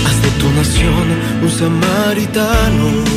Haz 0.06 0.22
de 0.22 0.30
tu 0.40 0.48
nación 0.50 1.06
un 1.42 1.50
samaritano 1.50 3.15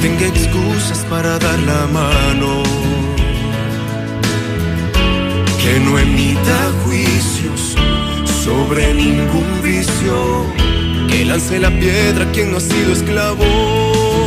tenga 0.00 0.26
excusas 0.26 1.04
para 1.10 1.38
dar 1.38 1.58
la 1.60 1.86
mano, 1.86 2.62
que 5.62 5.80
no 5.80 5.98
emita 5.98 6.72
juicios 6.84 7.76
sobre 8.44 8.94
ningún 8.94 9.62
vicio, 9.62 10.46
que 11.08 11.24
lance 11.24 11.58
la 11.58 11.70
piedra 11.70 12.30
quien 12.32 12.50
no 12.50 12.56
ha 12.56 12.60
sido 12.60 12.92
esclavo. 12.92 14.19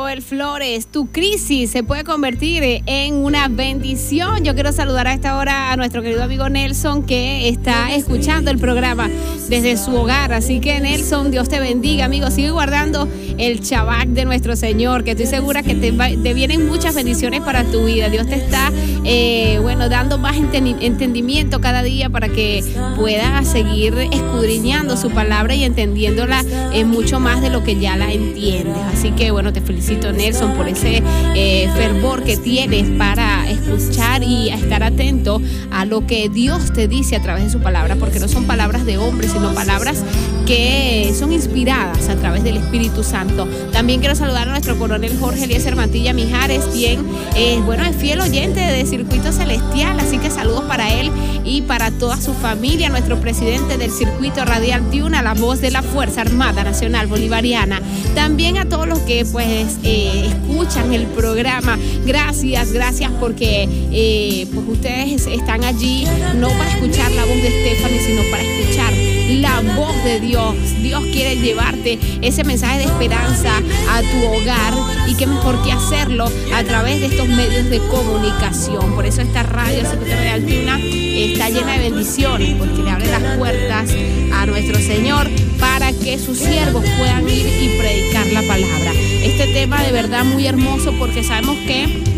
Joel 0.00 0.22
Flores. 0.22 0.86
Tu 0.86 1.08
crisis 1.12 1.70
se 1.70 1.82
puede 1.82 2.04
convertir 2.04 2.82
en 2.86 3.16
una 3.16 3.48
bendición. 3.48 4.42
Yo 4.44 4.54
quiero 4.54 4.72
saludar 4.72 5.06
a 5.06 5.12
esta 5.12 5.36
hora 5.36 5.72
a 5.72 5.76
nuestro 5.76 6.00
querido 6.00 6.22
amigo 6.22 6.48
Nelson 6.48 7.02
que 7.02 7.50
está 7.50 7.94
escuchando 7.94 8.50
el 8.50 8.56
programa 8.56 9.10
desde 9.50 9.76
su 9.76 9.94
hogar. 9.94 10.32
Así 10.32 10.58
que 10.58 10.80
Nelson, 10.80 11.30
Dios 11.30 11.50
te 11.50 11.60
bendiga, 11.60 12.06
amigo. 12.06 12.30
Sigue 12.30 12.50
guardando 12.50 13.06
el 13.40 13.60
chabac 13.60 14.06
de 14.08 14.24
nuestro 14.24 14.54
Señor, 14.54 15.02
que 15.04 15.12
estoy 15.12 15.26
segura 15.26 15.62
que 15.62 15.74
te, 15.74 15.90
va- 15.92 16.10
te 16.10 16.34
vienen 16.34 16.68
muchas 16.68 16.94
bendiciones 16.94 17.40
para 17.40 17.64
tu 17.64 17.84
vida. 17.86 18.08
Dios 18.08 18.26
te 18.28 18.34
está, 18.36 18.70
eh, 19.04 19.58
bueno, 19.62 19.88
dando 19.88 20.18
más 20.18 20.36
enten- 20.36 20.76
entendimiento 20.80 21.60
cada 21.60 21.82
día 21.82 22.10
para 22.10 22.28
que 22.28 22.62
puedas 22.96 23.48
seguir 23.48 23.94
escudriñando 24.12 24.96
su 24.96 25.10
palabra 25.10 25.54
y 25.54 25.64
entendiéndola 25.64 26.44
eh, 26.72 26.84
mucho 26.84 27.18
más 27.18 27.40
de 27.40 27.50
lo 27.50 27.64
que 27.64 27.80
ya 27.80 27.96
la 27.96 28.12
entiendes. 28.12 28.76
Así 28.92 29.10
que, 29.12 29.30
bueno, 29.30 29.52
te 29.52 29.60
felicito, 29.60 30.12
Nelson, 30.12 30.52
por 30.54 30.68
ese 30.68 31.02
eh, 31.34 31.68
fervor 31.76 32.22
que 32.22 32.36
tienes 32.36 32.88
para 32.98 33.50
escuchar 33.50 34.22
y 34.22 34.50
estar 34.50 34.82
atento 34.82 35.40
a 35.70 35.84
lo 35.86 36.06
que 36.06 36.28
Dios 36.28 36.72
te 36.72 36.88
dice 36.88 37.16
a 37.16 37.22
través 37.22 37.44
de 37.44 37.50
su 37.50 37.60
palabra, 37.60 37.96
porque 37.96 38.20
no 38.20 38.28
son 38.28 38.44
palabras 38.44 38.84
de 38.84 38.98
hombres, 38.98 39.32
sino 39.32 39.54
palabras 39.54 40.02
que 40.50 41.14
son 41.16 41.32
inspiradas 41.32 42.08
a 42.08 42.16
través 42.16 42.42
del 42.42 42.56
Espíritu 42.56 43.04
Santo. 43.04 43.46
También 43.70 44.00
quiero 44.00 44.16
saludar 44.16 44.48
a 44.48 44.50
nuestro 44.50 44.76
coronel 44.76 45.16
Jorge 45.16 45.44
Eliezer 45.44 45.76
Mantilla 45.76 46.12
Mijares, 46.12 46.64
quien, 46.72 47.06
eh, 47.36 47.60
bueno, 47.64 47.84
es 47.84 47.94
fiel 47.94 48.20
oyente 48.20 48.58
de 48.58 48.84
Circuito 48.84 49.30
Celestial, 49.30 50.00
así 50.00 50.18
que 50.18 50.28
saludos 50.28 50.64
para 50.64 50.92
él 50.92 51.12
y 51.44 51.62
para 51.62 51.92
toda 51.92 52.20
su 52.20 52.34
familia, 52.34 52.88
nuestro 52.88 53.20
presidente 53.20 53.78
del 53.78 53.92
Circuito 53.92 54.44
Radial 54.44 54.90
Tiuna, 54.90 55.22
la 55.22 55.34
voz 55.34 55.60
de 55.60 55.70
la 55.70 55.82
Fuerza 55.82 56.22
Armada 56.22 56.64
Nacional 56.64 57.06
Bolivariana. 57.06 57.80
También 58.16 58.58
a 58.58 58.68
todos 58.68 58.88
los 58.88 58.98
que 59.00 59.24
pues 59.30 59.78
eh, 59.84 60.32
escuchan 60.32 60.92
el 60.92 61.06
programa, 61.06 61.78
gracias, 62.04 62.72
gracias 62.72 63.12
porque 63.20 63.68
eh, 63.92 64.48
pues 64.52 64.66
ustedes 64.68 65.28
están 65.28 65.62
allí 65.62 66.06
no 66.34 66.48
para 66.48 66.70
escuchar 66.70 67.08
la 67.12 67.24
voz 67.24 67.36
de 67.36 67.50
Stephanie, 67.50 68.00
sino 68.00 68.22
para 68.32 68.42
escuchar 68.42 68.99
la 69.38 69.60
voz 69.76 70.02
de 70.04 70.20
Dios. 70.20 70.54
Dios 70.82 71.02
quiere 71.12 71.36
llevarte 71.36 71.98
ese 72.22 72.44
mensaje 72.44 72.78
de 72.78 72.84
esperanza 72.84 73.56
a 73.90 74.00
tu 74.00 74.26
hogar 74.26 74.74
y 75.08 75.14
qué 75.14 75.26
mejor 75.26 75.62
que 75.62 75.72
hacerlo 75.72 76.30
a 76.54 76.64
través 76.64 77.00
de 77.00 77.06
estos 77.06 77.28
medios 77.28 77.70
de 77.70 77.78
comunicación. 77.88 78.94
Por 78.94 79.06
eso 79.06 79.22
esta 79.22 79.42
radio 79.42 79.88
Secretaria 79.88 80.20
de 80.20 80.30
Altuna 80.30 80.78
está 80.80 81.50
llena 81.50 81.72
de 81.72 81.90
bendiciones 81.90 82.54
porque 82.58 82.82
le 82.82 82.90
abre 82.90 83.06
las 83.06 83.36
puertas 83.36 83.90
a 84.32 84.46
nuestro 84.46 84.78
Señor 84.78 85.28
para 85.58 85.92
que 85.92 86.18
sus 86.18 86.38
siervos 86.38 86.84
puedan 86.98 87.28
ir 87.28 87.46
y 87.46 87.78
predicar 87.78 88.26
la 88.28 88.42
palabra. 88.42 88.92
Este 89.22 89.52
tema 89.52 89.82
de 89.82 89.92
verdad 89.92 90.24
muy 90.24 90.46
hermoso 90.46 90.92
porque 90.98 91.22
sabemos 91.22 91.56
que 91.66 92.09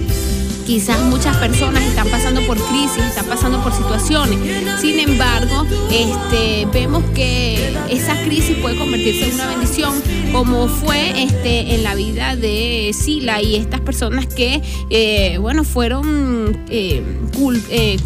Quizás 0.72 1.02
muchas 1.02 1.36
personas 1.36 1.82
están 1.82 2.08
pasando 2.08 2.40
por 2.46 2.56
crisis, 2.56 3.04
están 3.04 3.26
pasando 3.26 3.62
por 3.62 3.74
situaciones. 3.74 4.38
Sin 4.80 4.98
embargo, 4.98 5.66
este, 5.90 6.66
vemos 6.72 7.04
que 7.14 7.76
esa 7.90 8.18
crisis 8.24 8.56
puede 8.56 8.78
convertirse 8.78 9.28
en 9.28 9.34
una 9.34 9.48
bendición, 9.48 9.92
como 10.32 10.68
fue 10.68 11.24
este, 11.24 11.74
en 11.74 11.82
la 11.82 11.94
vida 11.94 12.36
de 12.36 12.90
Sila 12.94 13.42
y 13.42 13.56
estas 13.56 13.82
personas 13.82 14.26
que, 14.26 14.62
eh, 14.88 15.36
bueno, 15.36 15.62
fueron 15.64 16.64
eh, 16.70 17.04
eh, 17.68 17.98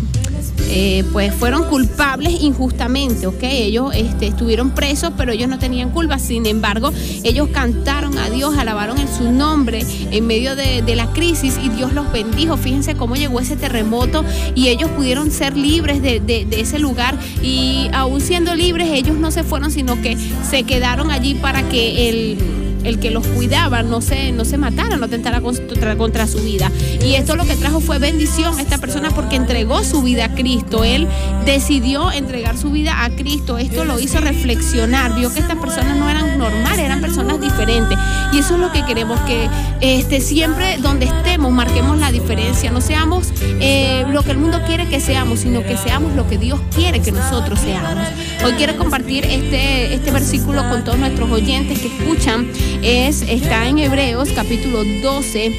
eh, 0.68 1.04
pues 1.12 1.34
fueron 1.34 1.64
culpables 1.64 2.40
injustamente, 2.40 3.26
¿ok? 3.26 3.42
Ellos 3.42 3.92
este, 3.94 4.26
estuvieron 4.26 4.70
presos, 4.70 5.12
pero 5.16 5.32
ellos 5.32 5.48
no 5.48 5.58
tenían 5.58 5.90
culpa. 5.90 6.18
Sin 6.18 6.46
embargo, 6.46 6.90
ellos 7.24 7.48
cantaron 7.52 8.18
a 8.18 8.30
Dios, 8.30 8.56
alabaron 8.58 8.98
en 8.98 9.08
su 9.08 9.30
nombre 9.32 9.84
en 10.10 10.26
medio 10.26 10.56
de, 10.56 10.82
la 10.96 11.12
crisis 11.12 11.58
y 11.62 11.68
Dios 11.68 11.92
los 11.92 12.10
bendijo. 12.12 12.56
Fíjense 12.56 12.94
cómo 12.94 13.16
llegó 13.16 13.38
ese 13.40 13.56
terremoto 13.56 14.24
y 14.54 14.68
ellos 14.68 14.90
pudieron 14.90 15.30
ser 15.30 15.56
libres 15.56 16.00
de, 16.02 16.20
de- 16.20 16.46
de 16.46 16.60
ese 16.60 16.78
lugar 16.78 17.18
y 17.42 17.88
aún 17.92 18.20
siendo 18.20 18.54
libres, 18.54 18.88
ellos 18.92 19.16
no 19.16 19.30
se 19.30 19.42
fueron, 19.44 19.70
sino 19.70 20.00
que 20.00 20.16
se 20.48 20.62
quedaron 20.62 21.10
allí 21.10 21.34
para 21.34 21.68
que 21.68 22.08
el 22.08 22.38
el 22.87 23.01
que 23.01 23.11
los 23.11 23.26
cuidaba 23.26 23.82
no 23.82 24.01
se, 24.01 24.32
no 24.32 24.45
se 24.45 24.59
matara, 24.59 24.97
no 24.97 25.09
tentara 25.09 25.41
contra, 25.41 26.26
su 26.26 26.39
vida. 26.39 26.70
Y 27.05 27.14
esto 27.14 27.37
lo 27.37 27.45
que 27.45 27.57
trajo 27.57 27.80
fue 27.80 27.99
bendición 27.99 28.59
a 28.59 28.62
esta 28.62 28.78
persona 28.78 29.11
porque 29.11 29.37
entregó 29.37 29.82
su 29.82 30.03
vida 30.03 30.26
a 30.26 30.34
Cristo. 30.34 30.84
Él 30.84 31.09
decidió 31.45 32.12
entregar 32.12 32.57
su 32.57 32.70
vida 32.70 33.05
a 33.05 33.11
Cristo. 33.11 33.59
Esto 33.59 33.84
lo 33.84 33.99
hizo 33.99 34.20
reflexionar. 34.20 35.14
Vio 35.16 35.32
que 35.32 35.41
estas 35.41 35.57
personas 35.57 35.97
no 35.97 36.09
eran 36.09 36.39
normales, 36.39 36.78
eran 36.78 37.01
personas 37.01 37.41
diferentes. 37.41 37.99
Y 38.32 38.39
eso 38.39 38.55
es 38.55 38.61
lo 38.61 38.72
que 38.72 38.84
queremos, 38.84 39.18
que 39.20 39.49
este, 39.80 40.20
siempre 40.20 40.78
donde 40.78 41.07
estemos 41.07 41.53
marquemos 41.53 41.99
la 41.99 42.12
diferencia. 42.12 42.70
No 42.70 42.80
seamos 42.80 43.32
eh, 43.61 44.05
lo 44.11 44.22
que 44.22 44.30
el 44.30 44.39
mundo 44.39 44.62
quiere 44.66 44.89
que 44.89 45.01
seamos, 45.01 45.41
sino 45.41 45.62
que 45.64 45.76
seamos 45.76 46.14
lo 46.14 46.28
que 46.28 46.39
Dios 46.39 46.61
quiere 46.74 47.01
que 47.01 47.12
nosotros 47.12 47.59
seamos. 47.59 48.07
Hoy 48.45 48.53
quiero 48.53 48.76
compartir 48.76 49.24
este, 49.24 49.95
este 49.95 50.11
versículo 50.12 50.68
con 50.68 50.84
todos 50.84 50.99
nuestros 50.99 51.30
oyentes 51.30 51.78
que 51.78 51.89
escuchan. 51.89 52.47
Es, 52.82 53.22
está 53.22 53.68
en 53.68 53.78
Hebreos 53.78 54.28
capítulo 54.34 54.84
12. 54.84 55.52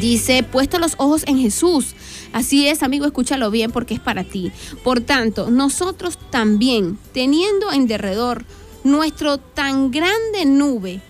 Dice, 0.00 0.42
puesto 0.42 0.78
los 0.78 0.94
ojos 0.98 1.24
en 1.26 1.38
Jesús. 1.38 1.94
Así 2.32 2.66
es, 2.68 2.82
amigo, 2.82 3.04
escúchalo 3.06 3.50
bien 3.50 3.72
porque 3.72 3.94
es 3.94 4.00
para 4.00 4.24
ti. 4.24 4.52
Por 4.84 5.00
tanto, 5.00 5.50
nosotros 5.50 6.18
también, 6.30 6.98
teniendo 7.12 7.72
en 7.72 7.86
derredor 7.86 8.44
nuestro 8.84 9.38
tan 9.38 9.90
grande 9.90 10.46
nube 10.46 11.00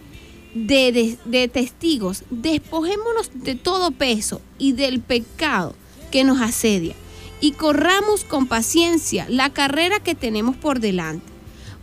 de, 0.55 0.93
de- 0.93 1.19
de 1.27 1.49
testigos, 1.49 2.25
despojémonos 2.31 3.31
de 3.35 3.55
todo 3.55 3.91
peso 3.93 4.41
y 4.59 4.73
del 4.73 5.01
pecado 5.01 5.75
que 6.11 6.25
nos 6.25 6.41
asedia 6.41 6.95
y 7.41 7.53
corramos 7.53 8.25
con 8.25 8.47
paciencia 8.47 9.27
la 9.29 9.51
carrera 9.51 10.01
que 10.01 10.15
tenemos 10.15 10.57
por 10.57 10.81
delante 10.81 11.30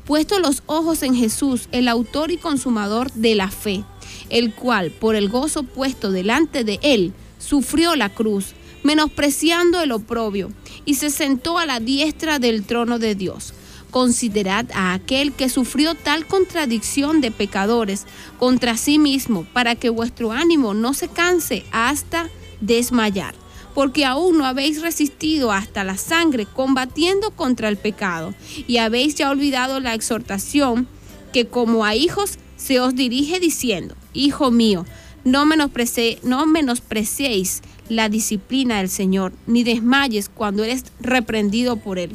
puesto 0.08 0.40
los 0.40 0.64
ojos 0.68 1.04
en 1.04 1.14
Jesús, 1.14 1.68
el 1.74 1.90
autor 1.90 2.32
y 2.32 2.38
consumador 2.38 3.12
de 3.12 3.36
la 3.36 3.52
fe, 3.52 3.84
el 4.30 4.54
cual, 4.54 4.90
por 4.90 5.16
el 5.16 5.28
gozo 5.28 5.64
puesto 5.64 6.12
delante 6.12 6.64
de 6.64 6.80
él, 6.82 7.14
sufrió 7.38 7.96
la 7.98 8.10
cruz, 8.10 8.54
menospreciando 8.84 9.82
el 9.82 9.92
oprobio, 9.92 10.50
y 10.86 10.96
se 10.96 11.10
sentó 11.10 11.60
a 11.60 11.66
la 11.66 11.82
diestra 11.82 12.40
del 12.40 12.64
trono 12.64 13.00
de 13.00 13.16
Dios. 13.16 13.54
Considerad 13.92 14.66
a 14.74 14.94
aquel 14.94 15.34
que 15.34 15.50
sufrió 15.50 15.94
tal 15.94 16.26
contradicción 16.26 17.20
de 17.20 17.32
pecadores 17.32 18.06
contra 18.40 18.78
sí 18.78 19.00
mismo, 19.00 19.46
para 19.52 19.76
que 19.76 19.90
vuestro 19.90 20.32
ánimo 20.32 20.74
no 20.74 20.94
se 20.94 21.10
canse 21.10 21.66
hasta 21.72 22.30
desmayar 22.62 23.36
porque 23.78 24.06
aún 24.06 24.40
no 24.40 24.46
habéis 24.48 24.82
resistido 24.82 25.52
hasta 25.52 25.84
la 25.84 25.98
sangre 25.98 26.48
combatiendo 26.52 27.30
contra 27.30 27.70
el 27.70 27.78
pecado, 27.78 28.34
y 28.66 28.78
habéis 28.78 29.14
ya 29.14 29.30
olvidado 29.30 29.80
la 29.80 29.94
exhortación 29.94 30.88
que 31.32 31.46
como 31.46 31.86
a 31.86 31.94
hijos 31.94 32.40
se 32.56 32.80
os 32.80 32.96
dirige 32.96 33.40
diciendo, 33.40 33.94
Hijo 34.16 34.50
mío, 34.50 34.88
no, 35.26 35.46
menosprecie- 35.46 36.18
no 36.24 36.48
menospreciéis 36.48 37.62
la 37.88 38.10
disciplina 38.10 38.80
del 38.80 38.90
Señor, 38.90 39.32
ni 39.46 39.64
desmayes 39.64 40.28
cuando 40.28 40.64
eres 40.64 40.86
reprendido 41.00 41.76
por 41.78 42.00
Él. 42.00 42.14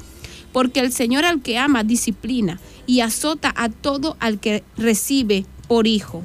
Porque 0.53 0.81
el 0.81 0.93
Señor 0.93 1.25
al 1.25 1.43
que 1.43 1.59
ama 1.59 1.85
disciplina 1.85 2.59
y 2.89 3.03
azota 3.03 3.55
a 3.57 3.69
todo 3.69 4.17
al 4.19 4.41
que 4.41 4.65
recibe 4.77 5.47
por 5.69 5.87
hijo. 5.87 6.25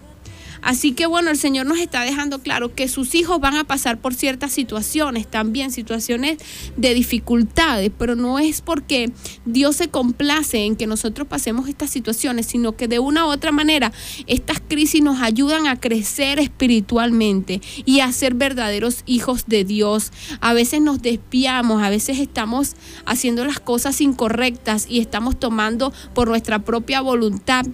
Así 0.62 0.92
que 0.92 1.06
bueno, 1.06 1.30
el 1.30 1.38
Señor 1.38 1.66
nos 1.66 1.80
está 1.80 2.02
dejando 2.02 2.40
claro 2.40 2.74
que 2.74 2.88
sus 2.88 3.16
hijos 3.16 3.40
van 3.40 3.56
a 3.56 3.64
pasar 3.64 4.00
por 4.00 4.14
ciertas 4.14 4.52
situaciones, 4.52 5.28
también 5.28 5.72
situaciones 5.72 6.38
de 6.76 6.94
dificultades, 6.94 7.92
pero 7.98 8.16
no 8.16 8.40
es 8.40 8.62
porque 8.62 9.12
Dios 9.46 9.76
se 9.78 9.90
complace 9.90 10.66
en 10.66 10.76
que 10.76 10.88
nosotros 10.88 11.28
pasemos 11.28 11.70
estas 11.70 11.90
situaciones, 11.90 12.46
sino 12.46 12.76
que 12.76 12.88
de 12.88 13.00
una 13.00 13.26
u 13.26 13.30
otra 13.30 13.52
manera 13.52 13.92
estas 14.26 14.60
crisis 14.60 15.02
nos 15.02 15.22
ayudan 15.22 15.68
a 15.68 15.80
crecer 15.80 16.40
espiritualmente 16.40 17.62
y 17.86 18.00
a 18.00 18.12
ser 18.12 18.34
verdaderos 18.34 19.04
hijos 19.06 19.46
de 19.48 19.64
Dios. 19.64 20.12
A 20.42 20.54
veces 20.54 20.82
nos 20.82 21.02
desviamos, 21.02 21.84
a 21.84 21.90
veces 21.90 22.20
estamos 22.20 22.76
haciendo 23.06 23.46
las 23.46 23.60
cosas 23.60 24.02
incorrectas 24.02 24.88
y 24.90 25.00
estamos 25.00 25.40
tomando 25.40 25.94
por 26.14 26.28
nuestra 26.28 26.60
propia 26.60 27.02
voluntad 27.02 27.66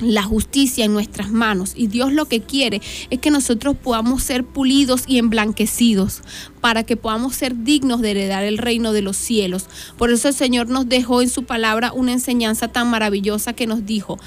la 0.00 0.22
justicia 0.22 0.84
en 0.84 0.92
nuestras 0.92 1.30
manos 1.30 1.72
y 1.76 1.86
Dios 1.86 2.12
lo 2.12 2.26
que 2.26 2.40
quiere 2.40 2.80
es 3.10 3.18
que 3.20 3.30
nosotros 3.30 3.76
podamos 3.76 4.22
ser 4.22 4.44
pulidos 4.44 5.04
y 5.06 5.18
emblanquecidos 5.18 6.22
para 6.60 6.82
que 6.82 6.96
podamos 6.96 7.34
ser 7.34 7.62
dignos 7.64 8.00
de 8.00 8.10
heredar 8.10 8.44
el 8.44 8.58
reino 8.58 8.92
de 8.92 9.02
los 9.02 9.16
cielos. 9.16 9.66
Por 9.96 10.10
eso 10.10 10.28
el 10.28 10.34
Señor 10.34 10.68
nos 10.68 10.88
dejó 10.88 11.22
en 11.22 11.28
su 11.28 11.44
palabra 11.44 11.92
una 11.92 12.12
enseñanza 12.12 12.68
tan 12.68 12.90
maravillosa 12.90 13.52
que 13.52 13.66
nos 13.66 13.86
dijo, 13.86 14.18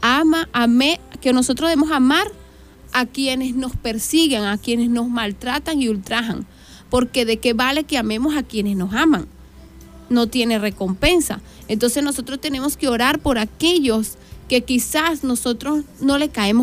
ama, 0.00 0.48
amé, 0.52 1.00
que 1.20 1.32
nosotros 1.32 1.68
debemos 1.68 1.90
amar 1.90 2.26
a 2.92 3.06
quienes 3.06 3.54
nos 3.54 3.76
persiguen, 3.76 4.44
a 4.44 4.58
quienes 4.58 4.90
nos 4.90 5.08
maltratan 5.08 5.80
y 5.80 5.88
ultrajan, 5.88 6.46
porque 6.88 7.24
de 7.24 7.38
qué 7.38 7.52
vale 7.52 7.84
que 7.84 7.98
amemos 7.98 8.36
a 8.36 8.42
quienes 8.42 8.76
nos 8.76 8.92
aman 8.94 9.28
no 10.08 10.26
tiene 10.26 10.58
recompensa. 10.58 11.40
Entonces 11.68 12.02
nosotros 12.02 12.40
tenemos 12.40 12.76
que 12.76 12.88
orar 12.88 13.20
por 13.20 13.38
aquellos 13.38 14.18
que 14.50 14.64
quizás 14.64 15.22
nosotros 15.22 15.84
no 16.00 16.18
le 16.18 16.28
caemos 16.28 16.58